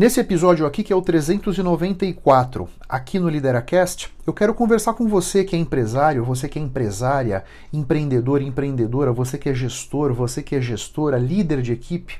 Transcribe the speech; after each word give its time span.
Nesse 0.00 0.18
episódio 0.18 0.64
aqui, 0.64 0.82
que 0.82 0.94
é 0.94 0.96
o 0.96 1.02
394, 1.02 2.66
aqui 2.88 3.18
no 3.18 3.28
LideraCast, 3.28 4.10
eu 4.26 4.32
quero 4.32 4.54
conversar 4.54 4.94
com 4.94 5.06
você 5.06 5.44
que 5.44 5.54
é 5.54 5.58
empresário, 5.58 6.24
você 6.24 6.48
que 6.48 6.58
é 6.58 6.62
empresária, 6.62 7.44
empreendedor, 7.70 8.40
empreendedora, 8.40 9.12
você 9.12 9.36
que 9.36 9.50
é 9.50 9.54
gestor, 9.54 10.14
você 10.14 10.42
que 10.42 10.56
é 10.56 10.60
gestora, 10.62 11.18
líder 11.18 11.60
de 11.60 11.74
equipe, 11.74 12.16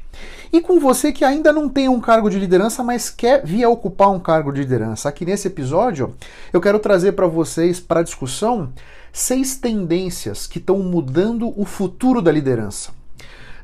e 0.52 0.60
com 0.60 0.78
você 0.78 1.10
que 1.10 1.24
ainda 1.24 1.54
não 1.54 1.70
tem 1.70 1.88
um 1.88 2.02
cargo 2.02 2.28
de 2.28 2.38
liderança, 2.38 2.84
mas 2.84 3.08
quer 3.08 3.46
vir 3.46 3.64
a 3.64 3.70
ocupar 3.70 4.10
um 4.10 4.20
cargo 4.20 4.52
de 4.52 4.60
liderança. 4.60 5.08
Aqui 5.08 5.24
nesse 5.24 5.48
episódio, 5.48 6.14
eu 6.52 6.60
quero 6.60 6.80
trazer 6.80 7.12
para 7.12 7.26
vocês, 7.26 7.80
para 7.80 8.02
discussão, 8.02 8.74
seis 9.10 9.56
tendências 9.56 10.46
que 10.46 10.58
estão 10.58 10.80
mudando 10.80 11.58
o 11.58 11.64
futuro 11.64 12.20
da 12.20 12.30
liderança. 12.30 12.99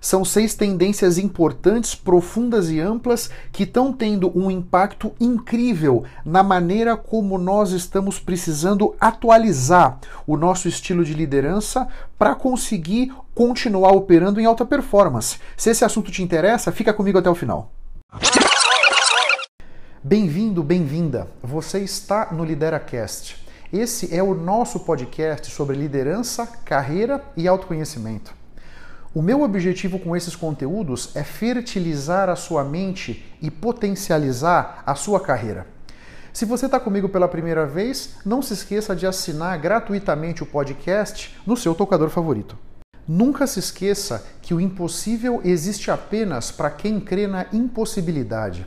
São 0.00 0.24
seis 0.24 0.54
tendências 0.54 1.18
importantes, 1.18 1.94
profundas 1.94 2.70
e 2.70 2.80
amplas 2.80 3.30
que 3.52 3.64
estão 3.64 3.92
tendo 3.92 4.30
um 4.38 4.50
impacto 4.50 5.12
incrível 5.20 6.04
na 6.24 6.42
maneira 6.42 6.96
como 6.96 7.38
nós 7.38 7.72
estamos 7.72 8.18
precisando 8.18 8.94
atualizar 9.00 9.98
o 10.26 10.36
nosso 10.36 10.68
estilo 10.68 11.04
de 11.04 11.14
liderança 11.14 11.88
para 12.18 12.34
conseguir 12.34 13.12
continuar 13.34 13.92
operando 13.92 14.40
em 14.40 14.46
alta 14.46 14.64
performance. 14.64 15.38
Se 15.56 15.70
esse 15.70 15.84
assunto 15.84 16.10
te 16.10 16.22
interessa, 16.22 16.72
fica 16.72 16.92
comigo 16.92 17.18
até 17.18 17.28
o 17.28 17.34
final. 17.34 17.72
Bem-vindo, 20.02 20.62
bem-vinda. 20.62 21.28
Você 21.42 21.80
está 21.80 22.28
no 22.32 22.44
LideraCast. 22.44 23.44
Esse 23.72 24.14
é 24.14 24.22
o 24.22 24.34
nosso 24.34 24.80
podcast 24.80 25.50
sobre 25.50 25.76
liderança, 25.76 26.46
carreira 26.64 27.22
e 27.36 27.48
autoconhecimento. 27.48 28.32
O 29.16 29.22
meu 29.22 29.40
objetivo 29.40 29.98
com 29.98 30.14
esses 30.14 30.36
conteúdos 30.36 31.16
é 31.16 31.24
fertilizar 31.24 32.28
a 32.28 32.36
sua 32.36 32.62
mente 32.62 33.24
e 33.40 33.50
potencializar 33.50 34.82
a 34.84 34.94
sua 34.94 35.18
carreira. 35.18 35.66
Se 36.34 36.44
você 36.44 36.66
está 36.66 36.78
comigo 36.78 37.08
pela 37.08 37.26
primeira 37.26 37.64
vez, 37.64 38.16
não 38.26 38.42
se 38.42 38.52
esqueça 38.52 38.94
de 38.94 39.06
assinar 39.06 39.58
gratuitamente 39.58 40.42
o 40.42 40.46
podcast 40.46 41.34
no 41.46 41.56
seu 41.56 41.74
tocador 41.74 42.10
favorito. 42.10 42.58
Nunca 43.08 43.46
se 43.46 43.58
esqueça 43.58 44.22
que 44.42 44.52
o 44.52 44.60
impossível 44.60 45.40
existe 45.42 45.90
apenas 45.90 46.50
para 46.50 46.68
quem 46.68 47.00
crê 47.00 47.26
na 47.26 47.46
impossibilidade. 47.54 48.66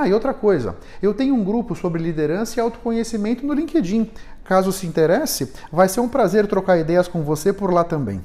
Ah, 0.00 0.06
e 0.06 0.14
outra 0.14 0.32
coisa, 0.32 0.76
eu 1.02 1.12
tenho 1.12 1.34
um 1.34 1.42
grupo 1.42 1.74
sobre 1.74 2.00
liderança 2.00 2.56
e 2.56 2.62
autoconhecimento 2.62 3.44
no 3.44 3.52
LinkedIn. 3.52 4.08
Caso 4.44 4.70
se 4.70 4.86
interesse, 4.86 5.52
vai 5.72 5.88
ser 5.88 5.98
um 5.98 6.08
prazer 6.08 6.46
trocar 6.46 6.78
ideias 6.78 7.08
com 7.08 7.24
você 7.24 7.52
por 7.52 7.72
lá 7.72 7.82
também. 7.82 8.22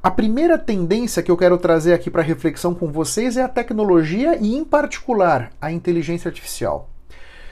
A 0.00 0.10
primeira 0.12 0.56
tendência 0.56 1.24
que 1.24 1.30
eu 1.30 1.36
quero 1.36 1.58
trazer 1.58 1.92
aqui 1.92 2.08
para 2.08 2.22
reflexão 2.22 2.72
com 2.72 2.92
vocês 2.92 3.36
é 3.36 3.42
a 3.42 3.48
tecnologia 3.48 4.38
e, 4.40 4.54
em 4.54 4.64
particular, 4.64 5.50
a 5.60 5.72
inteligência 5.72 6.28
artificial. 6.28 6.88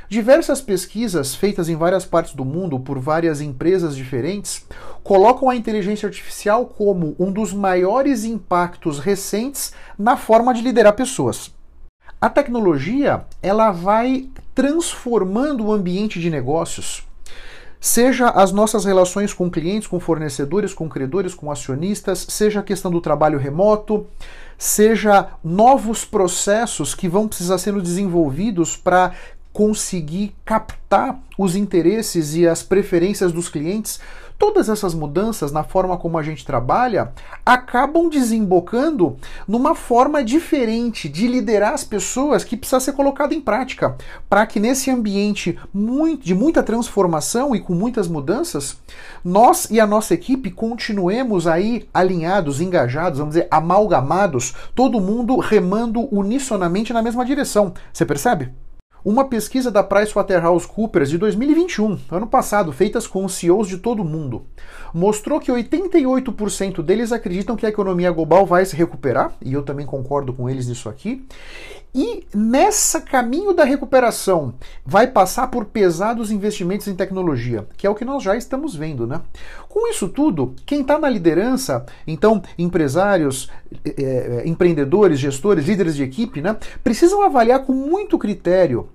Diversas 0.08 0.61
pesquisas 0.61 1.34
feitas 1.34 1.68
em 1.68 1.74
várias 1.74 2.05
partes 2.05 2.34
do 2.34 2.44
mundo 2.44 2.78
por 2.78 3.00
várias 3.00 3.41
empresas 3.41 3.96
diferentes 3.96 4.64
colocam 5.02 5.50
a 5.50 5.56
inteligência 5.56 6.06
artificial 6.06 6.67
como 6.67 7.17
um 7.18 7.33
dos 7.33 7.52
maiores 7.52 8.23
impactos 8.23 9.00
recentes 9.00 9.73
na 9.98 10.17
forma 10.17 10.55
de 10.55 10.62
liderar 10.62 10.92
pessoas. 10.92 11.50
A 12.20 12.29
tecnologia, 12.29 13.25
ela 13.42 13.70
vai 13.70 14.29
transformando 14.55 15.64
o 15.64 15.73
ambiente 15.73 16.20
de 16.20 16.29
negócios, 16.29 17.03
seja 17.81 18.29
as 18.29 18.53
nossas 18.53 18.85
relações 18.85 19.33
com 19.33 19.51
clientes, 19.51 19.89
com 19.89 19.98
fornecedores, 19.98 20.75
com 20.75 20.86
credores, 20.86 21.33
com 21.33 21.51
acionistas, 21.51 22.27
seja 22.29 22.61
a 22.61 22.63
questão 22.63 22.91
do 22.91 23.01
trabalho 23.01 23.39
remoto, 23.39 24.07
seja 24.59 25.29
novos 25.42 26.05
processos 26.05 26.95
que 26.95 27.09
vão 27.09 27.27
precisar 27.27 27.57
sendo 27.57 27.80
desenvolvidos 27.80 28.77
para 28.77 29.13
conseguir 29.51 30.35
captar 30.45 31.19
os 31.39 31.57
interesses 31.57 32.35
e 32.35 32.47
as 32.47 32.63
preferências 32.63 33.33
dos 33.33 33.48
clientes 33.48 33.98
todas 34.40 34.70
essas 34.70 34.95
mudanças 34.95 35.52
na 35.52 35.62
forma 35.62 35.98
como 35.98 36.17
a 36.17 36.23
gente 36.23 36.46
trabalha 36.46 37.12
acabam 37.45 38.08
desembocando 38.08 39.18
numa 39.46 39.74
forma 39.74 40.24
diferente 40.24 41.11
de 41.11 41.28
liderar 41.28 41.74
as 41.74 41.84
pessoas 41.84 42.42
que 42.42 42.56
precisa 42.56 42.80
ser 42.80 42.95
colocada 42.95 43.34
em 43.34 43.40
prática, 43.40 43.98
para 44.30 44.46
que 44.46 44.58
nesse 44.58 44.90
ambiente 44.90 45.58
muito, 45.74 46.24
de 46.24 46.34
muita 46.34 46.62
transformação 46.62 47.55
e 47.55 47.61
com 47.61 47.74
muitas 47.74 48.08
mudanças, 48.08 48.79
nós 49.23 49.70
e 49.70 49.79
a 49.79 49.86
nossa 49.86 50.14
equipe 50.14 50.50
continuemos 50.50 51.46
aí 51.46 51.86
alinhados, 51.92 52.62
engajados, 52.62 53.18
vamos 53.18 53.34
dizer, 53.34 53.48
amalgamados, 53.50 54.55
todo 54.74 55.02
mundo 55.02 55.36
remando 55.36 56.08
unisonamente 56.11 56.95
na 56.95 57.02
mesma 57.02 57.27
direção. 57.27 57.74
Você 57.92 58.06
percebe? 58.06 58.50
Uma 59.02 59.24
pesquisa 59.24 59.70
da 59.70 59.83
PricewaterhouseCoopers 59.83 61.08
de 61.08 61.16
2021, 61.16 61.98
ano 62.11 62.27
passado, 62.27 62.70
feitas 62.70 63.06
com 63.06 63.27
CEOs 63.27 63.66
de 63.66 63.78
todo 63.78 64.02
o 64.02 64.05
mundo, 64.05 64.44
mostrou 64.92 65.40
que 65.40 65.50
88% 65.50 66.83
deles 66.83 67.11
acreditam 67.11 67.56
que 67.56 67.64
a 67.64 67.70
economia 67.70 68.11
global 68.11 68.44
vai 68.44 68.62
se 68.66 68.77
recuperar, 68.77 69.33
e 69.40 69.55
eu 69.55 69.62
também 69.62 69.86
concordo 69.86 70.34
com 70.34 70.50
eles 70.50 70.68
nisso 70.68 70.86
aqui. 70.86 71.24
E 71.95 72.24
nessa 72.33 73.01
caminho 73.01 73.52
da 73.52 73.64
recuperação 73.64 74.55
vai 74.86 75.08
passar 75.08 75.48
por 75.48 75.64
pesados 75.64 76.30
investimentos 76.30 76.86
em 76.86 76.95
tecnologia, 76.95 77.67
que 77.77 77.86
é 77.86 77.90
o 77.90 77.95
que 77.95 78.05
nós 78.05 78.23
já 78.23 78.36
estamos 78.36 78.77
vendo, 78.77 79.06
né? 79.06 79.20
Com 79.68 79.90
isso 79.90 80.08
tudo, 80.08 80.55
quem 80.64 80.83
está 80.83 80.98
na 80.98 81.08
liderança, 81.08 81.84
então 82.06 82.40
empresários, 82.56 83.50
é, 83.84 84.42
empreendedores, 84.46 85.18
gestores, 85.18 85.67
líderes 85.67 85.96
de 85.96 86.05
equipe, 86.05 86.40
né, 86.40 86.56
precisam 86.83 87.23
avaliar 87.23 87.64
com 87.64 87.73
muito 87.73 88.18
critério 88.18 88.89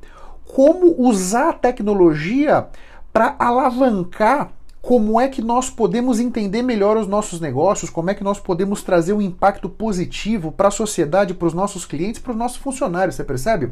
como 0.46 0.96
usar 0.98 1.50
a 1.50 1.54
tecnologia 1.54 2.68
para 3.12 3.36
alavancar 3.40 4.52
como 4.86 5.20
é 5.20 5.28
que 5.28 5.42
nós 5.42 5.68
podemos 5.68 6.20
entender 6.20 6.62
melhor 6.62 6.96
os 6.96 7.08
nossos 7.08 7.40
negócios, 7.40 7.90
como 7.90 8.12
é 8.12 8.14
que 8.14 8.24
nós 8.24 8.40
podemos 8.40 8.84
trazer 8.84 9.14
um 9.14 9.22
impacto 9.22 9.68
positivo 9.68 10.52
para 10.52 10.68
a 10.68 10.72
sociedade, 10.72 11.34
para 11.34 11.48
os 11.48 11.56
nossos 11.56 11.86
clientes, 11.86 12.22
para 12.22 12.34
os 12.34 12.38
nossos 12.38 12.58
funcionários, 12.58 13.16
você 13.16 13.24
percebe? 13.24 13.72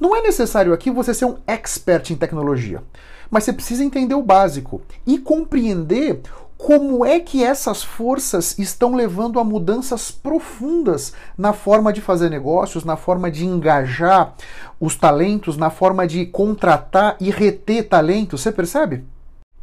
Não 0.00 0.16
é 0.16 0.22
necessário 0.22 0.72
aqui 0.72 0.90
você 0.90 1.12
ser 1.12 1.26
um 1.26 1.36
expert 1.46 2.10
em 2.10 2.16
tecnologia, 2.16 2.82
mas 3.30 3.44
você 3.44 3.52
precisa 3.52 3.84
entender 3.84 4.14
o 4.14 4.22
básico 4.22 4.80
e 5.06 5.18
compreender 5.18 6.22
como 6.56 7.04
é 7.04 7.20
que 7.20 7.44
essas 7.44 7.84
forças 7.84 8.58
estão 8.58 8.94
levando 8.94 9.38
a 9.38 9.44
mudanças 9.44 10.10
profundas 10.10 11.12
na 11.36 11.52
forma 11.52 11.92
de 11.92 12.00
fazer 12.00 12.30
negócios, 12.30 12.82
na 12.82 12.96
forma 12.96 13.30
de 13.30 13.44
engajar 13.44 14.34
os 14.80 14.96
talentos, 14.96 15.58
na 15.58 15.68
forma 15.68 16.06
de 16.06 16.24
contratar 16.24 17.14
e 17.20 17.30
reter 17.30 17.86
talentos, 17.86 18.40
você 18.40 18.50
percebe? 18.50 19.04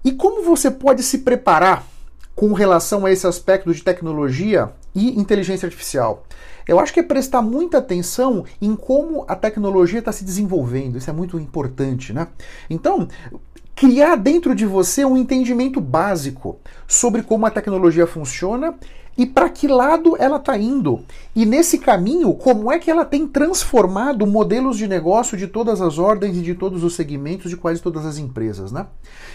E 0.03 0.11
como 0.11 0.43
você 0.43 0.69
pode 0.69 1.01
se 1.01 1.19
preparar 1.19 1.87
com 2.35 2.51
relação 2.51 3.05
a 3.05 3.11
esse 3.11 3.25
aspecto 3.25 3.73
de 3.73 3.81
tecnologia 3.81 4.71
e 4.93 5.19
inteligência 5.19 5.65
artificial? 5.65 6.25
Eu 6.67 6.79
acho 6.79 6.93
que 6.93 6.99
é 6.99 7.03
prestar 7.03 7.41
muita 7.41 7.77
atenção 7.77 8.45
em 8.61 8.75
como 8.75 9.25
a 9.27 9.35
tecnologia 9.35 9.99
está 9.99 10.11
se 10.11 10.25
desenvolvendo. 10.25 10.97
Isso 10.97 11.09
é 11.09 11.13
muito 11.13 11.39
importante, 11.39 12.11
né? 12.11 12.27
Então, 12.69 13.07
criar 13.75 14.15
dentro 14.15 14.53
de 14.53 14.65
você 14.65 15.05
um 15.05 15.17
entendimento 15.17 15.79
básico 15.79 16.59
sobre 16.87 17.23
como 17.23 17.45
a 17.45 17.51
tecnologia 17.51 18.05
funciona 18.05 18.75
e 19.17 19.25
para 19.25 19.49
que 19.49 19.67
lado 19.67 20.15
ela 20.17 20.37
está 20.37 20.57
indo. 20.57 21.01
E 21.35 21.45
nesse 21.45 21.77
caminho, 21.77 22.33
como 22.33 22.71
é 22.71 22.79
que 22.79 22.89
ela 22.89 23.05
tem 23.05 23.27
transformado 23.27 24.25
modelos 24.25 24.77
de 24.77 24.87
negócio 24.87 25.37
de 25.37 25.47
todas 25.47 25.81
as 25.81 25.97
ordens 25.97 26.37
e 26.37 26.41
de 26.41 26.55
todos 26.55 26.83
os 26.83 26.95
segmentos 26.95 27.49
de 27.49 27.57
quase 27.57 27.81
todas 27.81 28.05
as 28.05 28.17
empresas, 28.17 28.71
né? 28.71 28.87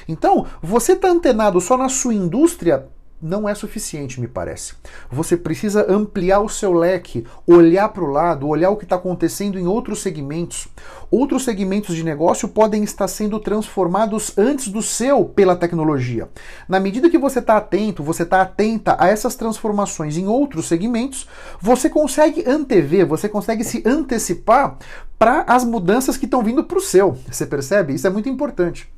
Então, 0.06 0.46
você 0.62 0.92
está 0.92 1.08
antenado 1.08 1.60
só 1.60 1.76
na 1.76 1.88
sua 1.88 2.14
indústria, 2.14 2.86
não 3.20 3.48
é 3.48 3.54
suficiente, 3.54 4.20
me 4.20 4.28
parece. 4.28 4.74
Você 5.10 5.36
precisa 5.36 5.90
ampliar 5.92 6.40
o 6.40 6.48
seu 6.48 6.72
leque, 6.72 7.26
olhar 7.46 7.88
para 7.88 8.04
o 8.04 8.10
lado, 8.10 8.46
olhar 8.46 8.70
o 8.70 8.76
que 8.76 8.84
está 8.84 8.96
acontecendo 8.96 9.58
em 9.58 9.66
outros 9.66 10.00
segmentos. 10.00 10.68
Outros 11.10 11.44
segmentos 11.44 11.96
de 11.96 12.04
negócio 12.04 12.48
podem 12.48 12.84
estar 12.84 13.08
sendo 13.08 13.40
transformados 13.40 14.36
antes 14.38 14.68
do 14.68 14.82
seu 14.82 15.24
pela 15.24 15.56
tecnologia. 15.56 16.28
Na 16.68 16.78
medida 16.78 17.10
que 17.10 17.18
você 17.18 17.40
está 17.40 17.56
atento, 17.56 18.02
você 18.02 18.22
está 18.22 18.42
atenta 18.42 18.96
a 18.98 19.08
essas 19.08 19.34
transformações 19.34 20.16
em 20.16 20.26
outros 20.26 20.66
segmentos, 20.66 21.26
você 21.60 21.90
consegue 21.90 22.44
antever, 22.46 23.06
você 23.06 23.28
consegue 23.28 23.64
se 23.64 23.82
antecipar 23.86 24.78
para 25.18 25.44
as 25.48 25.64
mudanças 25.64 26.16
que 26.16 26.26
estão 26.26 26.42
vindo 26.42 26.62
para 26.62 26.78
o 26.78 26.82
seu. 26.82 27.18
Você 27.30 27.46
percebe? 27.46 27.94
Isso 27.94 28.06
é 28.06 28.10
muito 28.10 28.28
importante. 28.28 28.88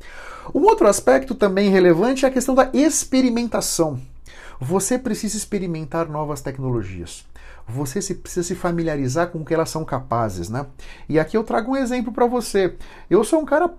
Um 0.54 0.62
outro 0.62 0.88
aspecto 0.88 1.34
também 1.34 1.70
relevante 1.70 2.24
é 2.24 2.28
a 2.28 2.30
questão 2.30 2.54
da 2.54 2.70
experimentação. 2.72 4.00
Você 4.60 4.98
precisa 4.98 5.36
experimentar 5.36 6.08
novas 6.08 6.42
tecnologias. 6.42 7.24
Você 7.66 8.02
se, 8.02 8.16
precisa 8.16 8.46
se 8.46 8.54
familiarizar 8.54 9.28
com 9.28 9.38
o 9.38 9.44
que 9.44 9.54
elas 9.54 9.70
são 9.70 9.84
capazes, 9.84 10.48
né? 10.48 10.66
E 11.08 11.18
aqui 11.18 11.36
eu 11.36 11.44
trago 11.44 11.72
um 11.72 11.76
exemplo 11.76 12.12
para 12.12 12.26
você. 12.26 12.74
Eu 13.08 13.24
sou 13.24 13.40
um 13.40 13.44
cara 13.44 13.72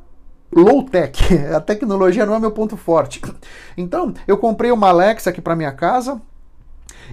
low 0.52 0.84
tech, 0.84 1.22
a 1.56 1.60
tecnologia 1.60 2.26
não 2.26 2.36
é 2.36 2.40
meu 2.40 2.52
ponto 2.52 2.76
forte. 2.76 3.22
Então, 3.78 4.14
eu 4.28 4.38
comprei 4.38 4.72
uma 4.72 4.90
Alexa 4.90 5.30
aqui 5.30 5.42
para 5.42 5.56
minha 5.56 5.72
casa, 5.72 6.22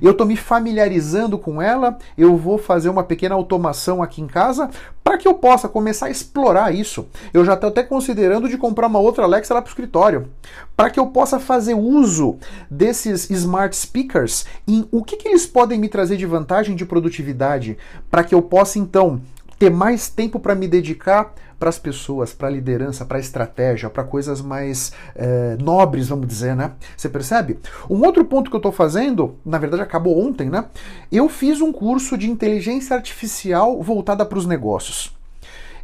eu 0.01 0.13
estou 0.13 0.27
me 0.27 0.37
familiarizando 0.37 1.39
com 1.39 1.61
ela, 1.61 1.99
eu 2.17 2.37
vou 2.37 2.59
fazer 2.59 2.89
uma 2.89 3.03
pequena 3.03 3.35
automação 3.35 4.03
aqui 4.03 4.21
em 4.21 4.27
casa 4.27 4.71
para 5.03 5.17
que 5.17 5.27
eu 5.27 5.35
possa 5.35 5.69
começar 5.69 6.07
a 6.07 6.11
explorar 6.11 6.75
isso. 6.75 7.07
Eu 7.33 7.45
já 7.45 7.55
estou 7.55 7.71
até 7.71 7.83
considerando 7.83 8.49
de 8.49 8.59
comprar 8.59 8.89
uma 8.89 8.99
outra 8.99 9.25
Alexa 9.25 9.55
lá 9.55 9.63
para 9.63 9.69
o 9.69 9.71
escritório, 9.71 10.29
para 10.77 10.91
que 10.91 11.01
eu 11.01 11.07
possa 11.07 11.41
fazer 11.41 11.75
uso 11.75 12.37
desses 12.71 13.31
smart 13.31 13.75
speakers 13.75 14.45
em 14.67 14.87
o 14.91 15.03
que, 15.03 15.17
que 15.17 15.29
eles 15.29 15.47
podem 15.47 15.79
me 15.79 15.89
trazer 15.89 16.17
de 16.17 16.27
vantagem 16.27 16.77
de 16.77 16.85
produtividade, 16.85 17.79
para 18.11 18.23
que 18.23 18.35
eu 18.35 18.43
possa 18.43 18.79
então 18.79 19.21
ter 19.59 19.71
mais 19.71 20.09
tempo 20.09 20.39
para 20.39 20.55
me 20.55 20.69
dedicar 20.69 21.35
para 21.59 21.69
as 21.69 21.79
pessoas, 21.79 22.33
para 22.33 22.49
a 22.49 22.51
liderança, 22.51 23.05
para 23.05 23.17
a 23.17 23.21
estratégia, 23.21 23.91
para 23.91 24.05
coisas 24.05 24.41
mais 24.41 24.93
é, 25.15 25.57
nobres, 25.61 26.09
vamos 26.09 26.27
dizer, 26.27 26.55
né? 26.55 26.73
Você 26.97 27.09
percebe? 27.09 27.59
Um 27.91 28.05
outro 28.05 28.25
ponto 28.25 28.49
que 28.49 28.57
eu 28.57 28.59
estou 28.59 28.73
fazendo, 28.73 29.37
na 29.45 29.59
verdade 29.59 29.83
acabou 29.83 30.19
ontem, 30.25 30.49
né? 30.49 30.67
Eu 31.11 31.29
fiz 31.29 31.61
um 31.61 31.73
curso 31.73 32.17
de 32.17 32.31
inteligência 32.31 32.95
artificial 32.95 33.83
voltada 33.83 34.25
para 34.25 34.39
os 34.39 34.47
negócios. 34.47 35.17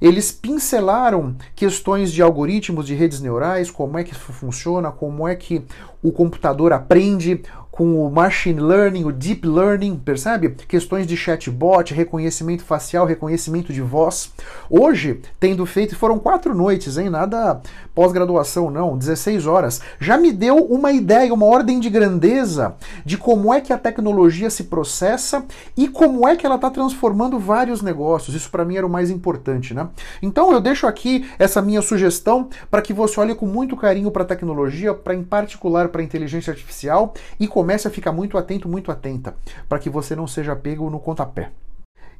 Eles 0.01 0.31
pincelaram 0.31 1.35
questões 1.55 2.13
de 2.13 2.21
algoritmos 2.21 2.87
de 2.87 2.95
redes 2.95 3.21
neurais, 3.21 3.71
como 3.71 3.99
é 3.99 4.05
que 4.05 4.13
isso 4.13 4.33
funciona, 4.33 4.91
como 4.91 5.27
é 5.27 5.35
que 5.35 5.65
o 6.03 6.13
computador 6.13 6.73
aprende, 6.73 7.43
com 7.75 8.07
o 8.07 8.09
machine 8.09 8.61
learning, 8.61 9.05
o 9.05 9.11
deep 9.11 9.45
learning, 9.45 9.97
percebe? 9.97 10.51
Questões 10.69 11.09
de 11.09 11.17
chatbot, 11.17 11.93
reconhecimento 11.93 12.63
facial, 12.63 13.05
reconhecimento 13.05 13.73
de 13.73 13.83
voz. 13.83 14.33
Hoje, 14.71 15.21
tendo 15.41 15.67
feito, 15.67 15.97
foram 15.97 16.21
quatro 16.21 16.55
noites, 16.55 16.97
hein? 16.97 17.11
Nada 17.11 17.61
pós-graduação, 17.93 18.71
não, 18.71 18.97
16 18.97 19.47
horas. 19.47 19.81
Já 19.99 20.17
me 20.17 20.33
deu 20.33 20.57
uma 20.65 20.93
ideia, 20.93 21.35
uma 21.35 21.47
ordem 21.47 21.81
de 21.81 21.91
grandeza 21.91 22.77
de 23.05 23.17
como 23.17 23.53
é 23.53 23.61
que 23.61 23.73
a 23.73 23.79
tecnologia 23.79 24.51
se 24.51 24.65
processa 24.65 25.45
e 25.77 25.89
como 25.89 26.29
é 26.29 26.37
que 26.37 26.47
ela 26.47 26.57
está 26.57 26.71
transformando 26.71 27.41
vários 27.41 27.83
negócios. 27.83 28.37
Isso 28.37 28.51
para 28.51 28.65
mim 28.65 28.77
era 28.77 28.87
o 28.87 28.91
mais 28.91 29.11
importante, 29.11 29.75
né? 29.75 29.89
Então 30.23 30.53
eu 30.53 30.61
deixo 30.61 30.87
aqui 30.87 31.29
essa 31.41 31.61
minha 31.61 31.83
sugestão 31.83 32.49
para 32.71 32.83
que 32.83 32.93
você 32.93 33.19
olhe 33.19 33.35
com 33.35 33.47
muito 33.47 33.77
carinho 33.77 34.13
para 34.13 34.23
a 34.23 34.27
tecnologia, 34.27 34.95
para 34.95 35.15
em 35.15 35.25
particular 35.25 35.89
para 35.89 36.01
a 36.01 36.05
inteligência 36.05 36.53
artificial 36.53 37.15
e 37.39 37.49
a 37.73 37.91
ficar 37.91 38.13
muito 38.13 38.37
atento, 38.37 38.69
muito 38.69 38.91
atenta, 38.91 39.35
para 39.69 39.79
que 39.79 39.89
você 39.89 40.15
não 40.15 40.27
seja 40.27 40.55
pego 40.55 40.91
no 40.91 41.01
contapé. 41.01 41.51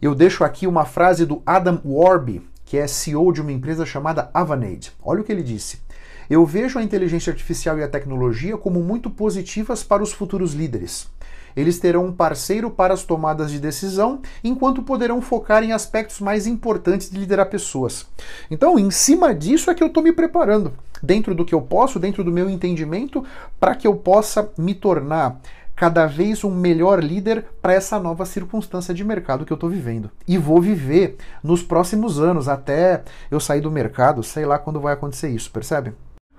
Eu 0.01 0.15
deixo 0.15 0.45
aqui 0.45 0.67
uma 0.67 0.85
frase 0.85 1.25
do 1.25 1.43
Adam 1.47 1.81
Warby, 1.85 2.43
que 2.65 2.79
é 2.79 2.87
CEO 2.87 3.33
de 3.33 3.41
uma 3.41 3.53
empresa 3.53 3.87
chamada 3.87 4.31
Avanade. 4.33 4.93
Olha 5.03 5.21
o 5.21 5.25
que 5.25 5.31
ele 5.31 5.43
disse. 5.43 5.81
Eu 6.29 6.45
vejo 6.47 6.79
a 6.79 6.83
inteligência 6.83 7.31
artificial 7.31 7.79
e 7.79 7.83
a 7.83 7.89
tecnologia 7.89 8.57
como 8.57 8.81
muito 8.81 9.11
positivas 9.11 9.85
para 9.85 10.03
os 10.03 10.13
futuros 10.13 10.55
líderes. 10.55 11.09
Eles 11.57 11.79
terão 11.79 12.07
um 12.07 12.13
parceiro 12.13 12.71
para 12.71 12.95
as 12.95 13.03
tomadas 13.03 13.51
de 13.51 13.59
decisão, 13.59 14.21
enquanto 14.43 14.83
poderão 14.83 15.21
focar 15.21 15.63
em 15.63 15.73
aspectos 15.73 16.21
mais 16.21 16.47
importantes 16.47 17.11
de 17.11 17.19
liderar 17.19 17.47
pessoas. 17.47 18.07
Então, 18.51 18.79
em 18.79 18.91
cima 18.91 19.35
disso 19.35 19.71
é 19.71 19.75
que 19.75 19.83
eu 19.83 19.89
estou 19.89 20.03
me 20.03 20.13
preparando, 20.13 20.73
dentro 21.03 21.35
do 21.35 21.45
que 21.45 21.55
eu 21.55 21.63
posso, 21.63 21.99
dentro 21.99 22.25
do 22.25 22.33
meu 22.33 22.49
entendimento, 22.49 23.25
para 23.61 23.75
que 23.75 23.87
eu 23.87 23.95
possa 23.95 24.51
me 24.59 24.75
tornar 24.75 25.41
cada 25.77 26.07
vez 26.07 26.45
um 26.45 26.51
melhor 26.51 27.03
líder 27.03 27.47
para 27.61 27.75
essa 27.75 27.99
nova 27.99 28.25
circunstância 28.25 28.95
de 28.95 29.05
mercado 29.05 29.45
que 29.45 29.53
eu 29.53 29.57
estou 29.57 29.69
vivendo. 29.69 30.11
E 30.27 30.39
vou 30.39 30.61
viver 30.61 31.17
nos 31.43 31.63
próximos 31.63 32.21
anos, 32.21 32.49
até 32.49 33.03
eu 33.31 33.41
sair 33.41 33.61
do 33.61 33.71
mercado, 33.71 34.23
sei 34.23 34.47
lá 34.47 34.59
quando 34.59 34.81
vai 34.81 34.95
acontecer 34.95 35.29
isso, 35.31 35.51
percebe? 35.51 35.93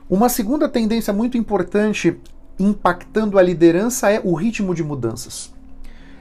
Uma 0.09 0.29
segunda 0.29 0.69
tendência 0.69 1.11
muito 1.11 1.37
importante 1.37 2.17
impactando 2.59 3.37
a 3.37 3.41
liderança 3.41 4.09
é 4.11 4.21
o 4.23 4.33
ritmo 4.33 4.73
de 4.73 4.83
mudanças. 4.83 5.53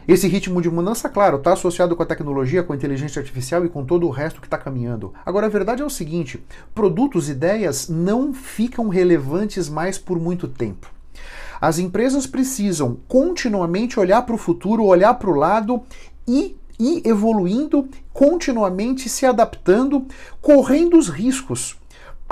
Esse 0.06 0.28
ritmo 0.28 0.60
de 0.60 0.70
mudança, 0.70 1.08
claro, 1.08 1.38
está 1.38 1.54
associado 1.54 1.96
com 1.96 2.02
a 2.02 2.06
tecnologia, 2.06 2.62
com 2.62 2.74
a 2.74 2.76
inteligência 2.76 3.20
artificial 3.20 3.64
e 3.64 3.70
com 3.70 3.84
todo 3.84 4.06
o 4.06 4.10
resto 4.10 4.40
que 4.40 4.46
está 4.46 4.58
caminhando. 4.58 5.14
Agora, 5.24 5.46
a 5.46 5.50
verdade 5.50 5.80
é 5.80 5.84
o 5.84 5.90
seguinte: 5.90 6.44
produtos, 6.74 7.30
ideias 7.30 7.88
não 7.88 8.34
ficam 8.34 8.88
relevantes 8.88 9.68
mais 9.68 9.96
por 9.96 10.20
muito 10.20 10.46
tempo. 10.46 10.90
As 11.58 11.78
empresas 11.78 12.26
precisam 12.26 12.98
continuamente 13.08 13.98
olhar 13.98 14.22
para 14.22 14.34
o 14.34 14.38
futuro, 14.38 14.84
olhar 14.84 15.14
para 15.14 15.30
o 15.30 15.34
lado 15.34 15.82
e 16.28 16.54
ir 16.78 17.00
evoluindo, 17.06 17.88
continuamente 18.12 19.08
se 19.08 19.24
adaptando, 19.24 20.06
correndo 20.42 20.98
os 20.98 21.08
riscos 21.08 21.76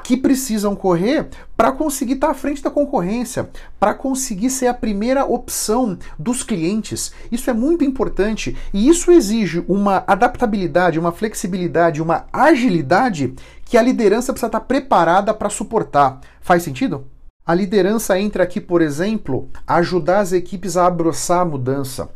que 0.03 0.17
precisam 0.17 0.75
correr 0.75 1.29
para 1.57 1.73
conseguir 1.73 2.15
estar 2.15 2.29
tá 2.29 2.33
à 2.33 2.37
frente 2.37 2.63
da 2.63 2.71
concorrência, 2.71 3.49
para 3.79 3.95
conseguir 3.95 4.51
ser 4.51 4.67
a 4.67 4.75
primeira 4.75 5.25
opção 5.25 5.99
dos 6.19 6.43
clientes. 6.43 7.13
Isso 7.31 7.49
é 7.49 7.53
muito 7.53 7.85
importante 7.85 8.57
e 8.73 8.89
isso 8.89 9.11
exige 9.11 9.65
uma 9.69 10.05
adaptabilidade, 10.07 10.99
uma 10.99 11.13
flexibilidade, 11.13 12.03
uma 12.03 12.27
agilidade 12.33 13.35
que 13.65 13.79
a 13.79 13.83
liderança 13.83 14.33
precisa 14.33 14.49
estar 14.49 14.61
tá 14.61 14.67
preparada 14.67 15.33
para 15.33 15.49
suportar. 15.49 16.21
Faz 16.41 16.63
sentido? 16.63 17.07
A 17.45 17.55
liderança 17.55 18.19
entra 18.21 18.45
aqui, 18.45 18.61
por 18.61 18.81
exemplo, 18.81 19.49
ajudar 19.67 20.21
as 20.21 20.33
equipes 20.33 20.77
a 20.77 20.87
abraçar 20.87 21.41
a 21.41 21.45
mudança, 21.45 22.09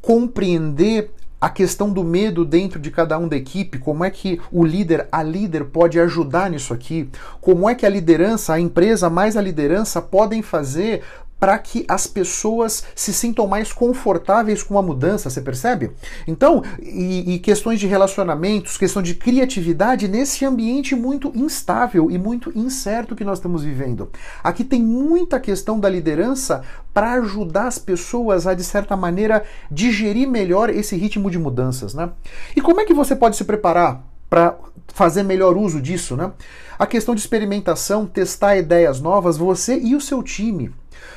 compreender 0.00 1.10
a 1.40 1.48
questão 1.48 1.90
do 1.90 2.04
medo 2.04 2.44
dentro 2.44 2.78
de 2.78 2.90
cada 2.90 3.18
um 3.18 3.26
da 3.26 3.36
equipe, 3.36 3.78
como 3.78 4.04
é 4.04 4.10
que 4.10 4.40
o 4.52 4.64
líder, 4.64 5.08
a 5.10 5.22
líder 5.22 5.64
pode 5.66 5.98
ajudar 5.98 6.50
nisso 6.50 6.74
aqui, 6.74 7.08
como 7.40 7.68
é 7.68 7.74
que 7.74 7.86
a 7.86 7.88
liderança, 7.88 8.52
a 8.52 8.60
empresa 8.60 9.08
mais 9.08 9.36
a 9.36 9.40
liderança 9.40 10.02
podem 10.02 10.42
fazer 10.42 11.02
para 11.40 11.58
que 11.58 11.86
as 11.88 12.06
pessoas 12.06 12.84
se 12.94 13.14
sintam 13.14 13.46
mais 13.46 13.72
confortáveis 13.72 14.62
com 14.62 14.78
a 14.78 14.82
mudança, 14.82 15.30
você 15.30 15.40
percebe? 15.40 15.90
Então, 16.28 16.62
e, 16.82 17.34
e, 17.34 17.38
questões 17.38 17.80
de 17.80 17.86
relacionamentos, 17.86 18.76
questão 18.76 19.00
de 19.00 19.14
criatividade 19.14 20.06
nesse 20.06 20.44
ambiente 20.44 20.94
muito 20.94 21.32
instável 21.34 22.10
e 22.10 22.18
muito 22.18 22.52
incerto 22.54 23.16
que 23.16 23.24
nós 23.24 23.38
estamos 23.38 23.64
vivendo. 23.64 24.10
Aqui 24.44 24.62
tem 24.62 24.82
muita 24.82 25.40
questão 25.40 25.80
da 25.80 25.88
liderança 25.88 26.62
para 26.92 27.14
ajudar 27.14 27.68
as 27.68 27.78
pessoas 27.78 28.46
a, 28.46 28.52
de 28.52 28.62
certa 28.62 28.94
maneira, 28.94 29.42
digerir 29.70 30.28
melhor 30.28 30.68
esse 30.68 30.94
ritmo 30.94 31.30
de 31.30 31.38
mudanças, 31.38 31.94
né? 31.94 32.10
E 32.54 32.60
como 32.60 32.80
é 32.80 32.84
que 32.84 32.92
você 32.92 33.16
pode 33.16 33.36
se 33.36 33.44
preparar 33.44 34.04
para 34.28 34.56
fazer 34.88 35.22
melhor 35.22 35.56
uso 35.56 35.80
disso, 35.80 36.16
né? 36.16 36.32
A 36.78 36.86
questão 36.86 37.14
de 37.14 37.20
experimentação, 37.20 38.06
testar 38.06 38.56
ideias 38.56 39.00
novas, 39.00 39.38
você 39.38 39.78
e 39.78 39.94
o 39.94 40.00
seu 40.00 40.22
time 40.22 40.72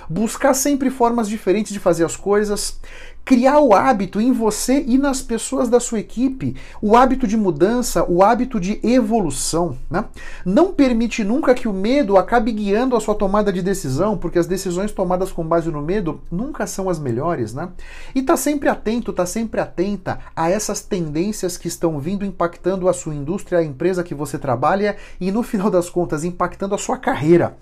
buscar 0.09 0.53
sempre 0.53 0.89
formas 0.89 1.27
diferentes 1.27 1.73
de 1.73 1.79
fazer 1.79 2.05
as 2.05 2.15
coisas, 2.15 2.79
criar 3.25 3.59
o 3.59 3.73
hábito 3.73 4.19
em 4.19 4.31
você 4.31 4.83
e 4.85 4.97
nas 4.97 5.21
pessoas 5.21 5.69
da 5.69 5.79
sua 5.79 5.99
equipe, 5.99 6.55
o 6.81 6.95
hábito 6.95 7.25
de 7.25 7.37
mudança, 7.37 8.03
o 8.03 8.21
hábito 8.21 8.59
de 8.59 8.79
evolução. 8.83 9.77
Né? 9.89 10.03
Não 10.45 10.73
permite 10.73 11.23
nunca 11.23 11.53
que 11.53 11.67
o 11.67 11.73
medo 11.73 12.17
acabe 12.17 12.51
guiando 12.51 12.95
a 12.95 12.99
sua 12.99 13.15
tomada 13.15 13.51
de 13.51 13.61
decisão, 13.61 14.17
porque 14.17 14.39
as 14.39 14.47
decisões 14.47 14.91
tomadas 14.91 15.31
com 15.31 15.45
base 15.45 15.71
no 15.71 15.81
medo 15.81 16.21
nunca 16.29 16.67
são 16.67 16.89
as 16.89 16.99
melhores. 16.99 17.53
Né? 17.53 17.69
E 18.13 18.21
tá 18.21 18.35
sempre 18.35 18.67
atento, 18.67 19.13
tá 19.13 19.25
sempre 19.25 19.61
atenta 19.61 20.19
a 20.35 20.49
essas 20.49 20.81
tendências 20.81 21.57
que 21.57 21.67
estão 21.67 21.99
vindo 21.99 22.25
impactando 22.25 22.89
a 22.89 22.93
sua 22.93 23.15
indústria, 23.15 23.59
a 23.59 23.63
empresa 23.63 24.03
que 24.03 24.13
você 24.13 24.37
trabalha 24.37 24.97
e, 25.19 25.31
no 25.31 25.43
final 25.43 25.69
das 25.69 25.89
contas, 25.89 26.23
impactando 26.23 26.75
a 26.75 26.77
sua 26.77 26.97
carreira. 26.97 27.55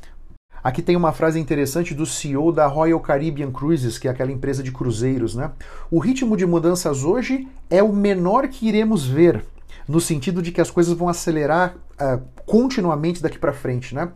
Aqui 0.63 0.82
tem 0.82 0.96
uma 0.96 1.12
frase 1.12 1.39
interessante 1.39 1.94
do 1.94 2.06
CEO 2.06 2.51
da 2.51 2.68
Royal 2.68 3.00
Caribbean 3.00 3.51
Cruises, 3.51 3.98
que 3.98 4.08
é 4.08 4.12
aquela 4.12 4.32
empresa 4.32 4.62
de 4.62 4.72
cruzeiros, 4.72 5.36
né? 5.36 5.51
O 5.89 5.98
ritmo 5.98 6.38
de 6.38 6.46
mudanças 6.46 7.03
hoje 7.03 7.48
é 7.70 7.82
o 7.82 7.91
menor 7.91 8.48
que 8.48 8.68
iremos 8.68 9.06
ver, 9.06 9.44
no 9.88 10.00
sentido 10.00 10.41
de 10.41 10.51
que 10.51 10.62
as 10.62 10.70
coisas 10.70 10.94
vão 10.94 11.10
acelerar 11.10 11.75
uh, 12.00 12.22
continuamente 12.46 13.24
daqui 13.24 13.39
para 13.39 13.53
frente, 13.53 13.96
né? 13.96 14.12